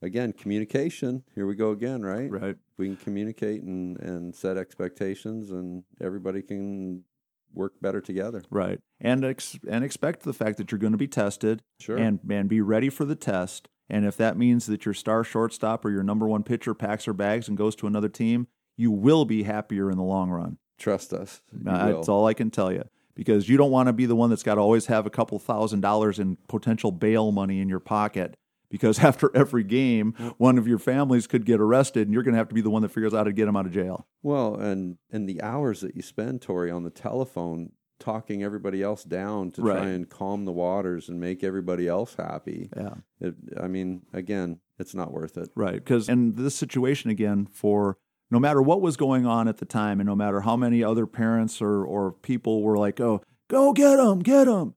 again, 0.01 0.33
communication. 0.33 1.25
Here 1.35 1.47
we 1.47 1.55
go 1.55 1.71
again, 1.71 2.01
right? 2.01 2.31
Right. 2.31 2.57
We 2.79 2.87
can 2.87 2.97
communicate 2.97 3.63
and, 3.63 4.01
and 4.01 4.35
set 4.35 4.57
expectations, 4.57 5.51
and 5.51 5.85
everybody 6.01 6.41
can 6.41 7.05
work 7.53 7.75
better 7.83 8.01
together. 8.01 8.43
Right. 8.49 8.81
And 8.99 9.27
ex- 9.27 9.59
and 9.69 9.85
expect 9.85 10.23
the 10.23 10.33
fact 10.33 10.57
that 10.57 10.73
you're 10.73 10.79
going 10.79 10.93
to 10.93 10.99
be 10.99 11.07
tested 11.07 11.63
Sure. 11.81 11.99
and 11.99 12.21
and 12.31 12.49
be 12.49 12.63
ready 12.63 12.89
for 12.89 13.05
the 13.05 13.15
test. 13.15 13.69
And 13.91 14.07
if 14.07 14.17
that 14.17 14.39
means 14.39 14.65
that 14.65 14.87
your 14.87 14.95
star 14.95 15.23
shortstop 15.23 15.85
or 15.85 15.91
your 15.91 16.03
number 16.03 16.27
one 16.27 16.45
pitcher 16.45 16.73
packs 16.73 17.05
her 17.05 17.13
bags 17.13 17.47
and 17.47 17.59
goes 17.59 17.77
to 17.77 17.87
another 17.87 18.09
team, 18.09 18.47
you 18.79 18.91
will 18.91 19.27
be 19.27 19.43
happier 19.43 19.91
in 19.91 19.99
the 19.99 20.03
long 20.03 20.31
run. 20.31 20.57
Trust 20.79 21.13
us. 21.13 21.43
Uh. 21.69 21.93
That's 21.93 22.09
all 22.09 22.27
I 22.27 22.33
can 22.33 22.51
tell 22.51 22.73
you. 22.73 22.85
Because 23.15 23.49
you 23.49 23.57
don't 23.57 23.71
want 23.71 23.89
to 23.89 23.93
be 23.93 24.07
the 24.07 24.17
one 24.17 24.31
that's 24.31 24.43
got 24.43 24.57
to 24.57 24.61
always 24.61 24.87
have 24.87 25.07
a 25.07 25.11
couple 25.11 25.39
thousand 25.39 25.81
dollars 25.81 26.19
in 26.19 26.37
potential 26.49 26.91
bail 26.91 27.31
money 27.33 27.61
in 27.61 27.69
your 27.69 27.81
pocket. 27.81 28.37
Because 28.71 28.99
after 29.05 29.31
every 29.37 29.63
game, 29.63 30.15
one 30.39 30.59
of 30.59 30.67
your 30.67 30.79
families 30.79 31.27
could 31.27 31.45
get 31.45 31.61
arrested, 31.61 32.09
and 32.09 32.15
you're 32.15 32.25
going 32.25 32.35
to 32.35 32.39
have 32.39 32.49
to 32.49 32.55
be 32.55 32.61
the 32.61 32.71
one 32.71 32.83
that 32.83 32.89
figures 32.91 33.15
out 33.15 33.19
how 33.19 33.25
to 33.25 33.33
get 33.33 33.47
them 33.47 33.57
out 33.57 33.67
of 33.67 33.73
jail. 33.73 34.07
Well, 34.23 34.57
and 34.57 34.99
and 35.11 35.29
the 35.29 35.43
hours 35.43 35.81
that 35.81 35.95
you 35.95 36.03
spend, 36.03 36.43
Tori, 36.43 36.71
on 36.71 36.83
the 36.83 36.91
telephone 36.91 37.71
talking 37.99 38.43
everybody 38.43 38.83
else 38.83 39.05
down 39.05 39.51
to 39.53 39.63
try 39.63 39.87
and 39.87 40.09
calm 40.09 40.45
the 40.45 40.53
waters 40.53 41.09
and 41.09 41.21
make 41.21 41.43
everybody 41.43 41.89
else 41.89 42.15
happy. 42.17 42.69
Yeah. 42.77 42.95
It, 43.21 43.35
I 43.61 43.69
mean, 43.69 44.03
again, 44.13 44.61
it's 44.79 44.95
not 44.95 45.13
worth 45.13 45.37
it. 45.37 45.51
Right. 45.55 45.75
Because 45.75 46.09
in 46.09 46.35
this 46.35 46.55
situation 46.55 47.11
again, 47.11 47.47
for 47.47 47.97
no 48.31 48.39
matter 48.41 48.63
what 48.63 48.81
was 48.81 48.97
going 48.97 49.27
on 49.27 49.49
at 49.49 49.59
the 49.59 49.65
time, 49.65 50.01
and 50.01 50.07
no 50.09 50.17
matter 50.17 50.41
how 50.43 50.57
many 50.57 50.83
other 50.83 51.07
parents 51.07 51.61
or 51.61 51.85
or 51.85 52.13
people 52.13 52.63
were 52.63 52.79
like, 52.79 53.01
"Oh, 53.01 53.23
go 53.49 53.73
get 53.73 53.99
him, 53.99 54.21
get 54.21 54.49
him," 54.49 54.75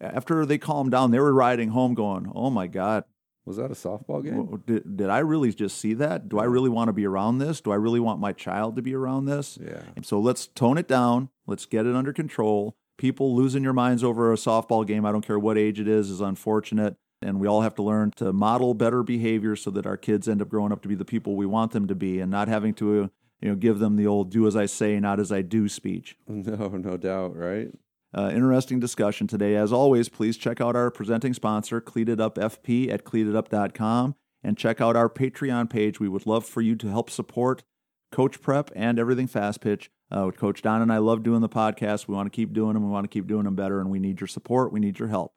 after 0.00 0.44
they 0.46 0.58
calmed 0.58 0.90
down, 0.92 1.10
they 1.10 1.20
were 1.20 1.34
riding 1.34 1.70
home, 1.70 1.94
going, 1.94 2.30
"Oh 2.34 2.50
my 2.50 2.66
God, 2.66 3.04
Was 3.46 3.56
that 3.56 3.70
a 3.70 3.74
softball 3.74 4.24
game? 4.24 4.62
did, 4.66 4.96
did 4.96 5.10
I 5.10 5.18
really 5.18 5.52
just 5.52 5.78
see 5.78 5.94
that? 5.94 6.28
Do 6.28 6.38
I 6.38 6.44
really 6.44 6.70
want 6.70 6.88
to 6.88 6.92
be 6.92 7.06
around 7.06 7.38
this? 7.38 7.60
Do 7.60 7.72
I 7.72 7.76
really 7.76 8.00
want 8.00 8.20
my 8.20 8.32
child 8.32 8.76
to 8.76 8.82
be 8.82 8.94
around 8.94 9.26
this?" 9.26 9.58
Yeah. 9.62 9.82
So 10.02 10.18
let's 10.20 10.46
tone 10.46 10.78
it 10.78 10.88
down. 10.88 11.28
Let's 11.46 11.66
get 11.66 11.86
it 11.86 11.94
under 11.94 12.12
control. 12.12 12.76
People 12.96 13.34
losing 13.34 13.64
your 13.64 13.72
minds 13.72 14.04
over 14.04 14.32
a 14.32 14.36
softball 14.36 14.86
game, 14.86 15.04
I 15.04 15.10
don't 15.12 15.26
care 15.26 15.38
what 15.38 15.58
age 15.58 15.80
it 15.80 15.88
is, 15.88 16.10
is 16.10 16.20
unfortunate. 16.20 16.96
And 17.24 17.40
we 17.40 17.48
all 17.48 17.62
have 17.62 17.74
to 17.76 17.82
learn 17.82 18.12
to 18.16 18.32
model 18.32 18.74
better 18.74 19.02
behavior 19.02 19.56
so 19.56 19.70
that 19.70 19.86
our 19.86 19.96
kids 19.96 20.28
end 20.28 20.42
up 20.42 20.48
growing 20.48 20.72
up 20.72 20.82
to 20.82 20.88
be 20.88 20.94
the 20.94 21.04
people 21.04 21.34
we 21.36 21.46
want 21.46 21.72
them 21.72 21.86
to 21.88 21.94
be 21.94 22.20
and 22.20 22.30
not 22.30 22.48
having 22.48 22.74
to, 22.74 23.10
you 23.40 23.48
know, 23.48 23.54
give 23.54 23.78
them 23.78 23.96
the 23.96 24.06
old 24.06 24.30
do 24.30 24.46
as 24.46 24.54
I 24.54 24.66
say, 24.66 25.00
not 25.00 25.18
as 25.18 25.32
I 25.32 25.42
do 25.42 25.68
speech. 25.68 26.16
No, 26.28 26.68
no 26.68 26.96
doubt, 26.96 27.34
right? 27.34 27.68
Uh, 28.14 28.30
interesting 28.32 28.78
discussion 28.78 29.26
today. 29.26 29.56
As 29.56 29.72
always, 29.72 30.08
please 30.08 30.36
check 30.36 30.60
out 30.60 30.76
our 30.76 30.90
presenting 30.90 31.34
sponsor, 31.34 31.80
Cleated 31.80 32.20
Up 32.20 32.36
FP 32.36 32.92
at 32.92 33.04
cleatedup.com, 33.04 34.14
and 34.44 34.56
check 34.56 34.80
out 34.80 34.94
our 34.94 35.08
Patreon 35.08 35.68
page. 35.68 35.98
We 35.98 36.08
would 36.08 36.26
love 36.26 36.44
for 36.44 36.60
you 36.60 36.76
to 36.76 36.88
help 36.88 37.10
support 37.10 37.64
Coach 38.12 38.40
Prep 38.40 38.70
and 38.76 39.00
everything 39.00 39.26
Fast 39.26 39.60
Pitch. 39.60 39.90
Uh, 40.12 40.30
Coach 40.30 40.62
Don 40.62 40.80
and 40.80 40.92
I 40.92 40.98
love 40.98 41.24
doing 41.24 41.40
the 41.40 41.48
podcast. 41.48 42.06
We 42.06 42.14
want 42.14 42.30
to 42.30 42.36
keep 42.36 42.52
doing 42.52 42.74
them. 42.74 42.84
We 42.84 42.90
want 42.90 43.04
to 43.04 43.08
keep 43.08 43.26
doing 43.26 43.44
them 43.44 43.56
better, 43.56 43.80
and 43.80 43.90
we 43.90 43.98
need 43.98 44.20
your 44.20 44.28
support. 44.28 44.72
We 44.72 44.78
need 44.78 45.00
your 45.00 45.08
help. 45.08 45.32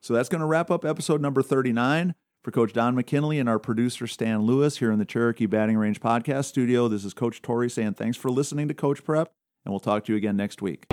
So 0.00 0.14
that's 0.14 0.28
going 0.28 0.40
to 0.40 0.46
wrap 0.46 0.70
up 0.70 0.84
episode 0.84 1.20
number 1.20 1.42
39. 1.42 2.14
For 2.44 2.52
Coach 2.52 2.72
Don 2.72 2.94
McKinley 2.94 3.40
and 3.40 3.48
our 3.48 3.58
producer 3.58 4.06
Stan 4.06 4.42
Lewis 4.42 4.78
here 4.78 4.92
in 4.92 4.98
the 4.98 5.04
Cherokee 5.04 5.46
Batting 5.46 5.76
Range 5.76 6.00
podcast 6.00 6.44
studio, 6.46 6.88
this 6.88 7.04
is 7.04 7.12
Coach 7.12 7.42
Tori 7.42 7.68
saying 7.68 7.94
thanks 7.94 8.16
for 8.16 8.30
listening 8.30 8.68
to 8.68 8.74
Coach 8.74 9.04
Prep, 9.04 9.32
and 9.64 9.72
we'll 9.72 9.80
talk 9.80 10.04
to 10.04 10.12
you 10.12 10.16
again 10.16 10.36
next 10.36 10.62
week. 10.62 10.86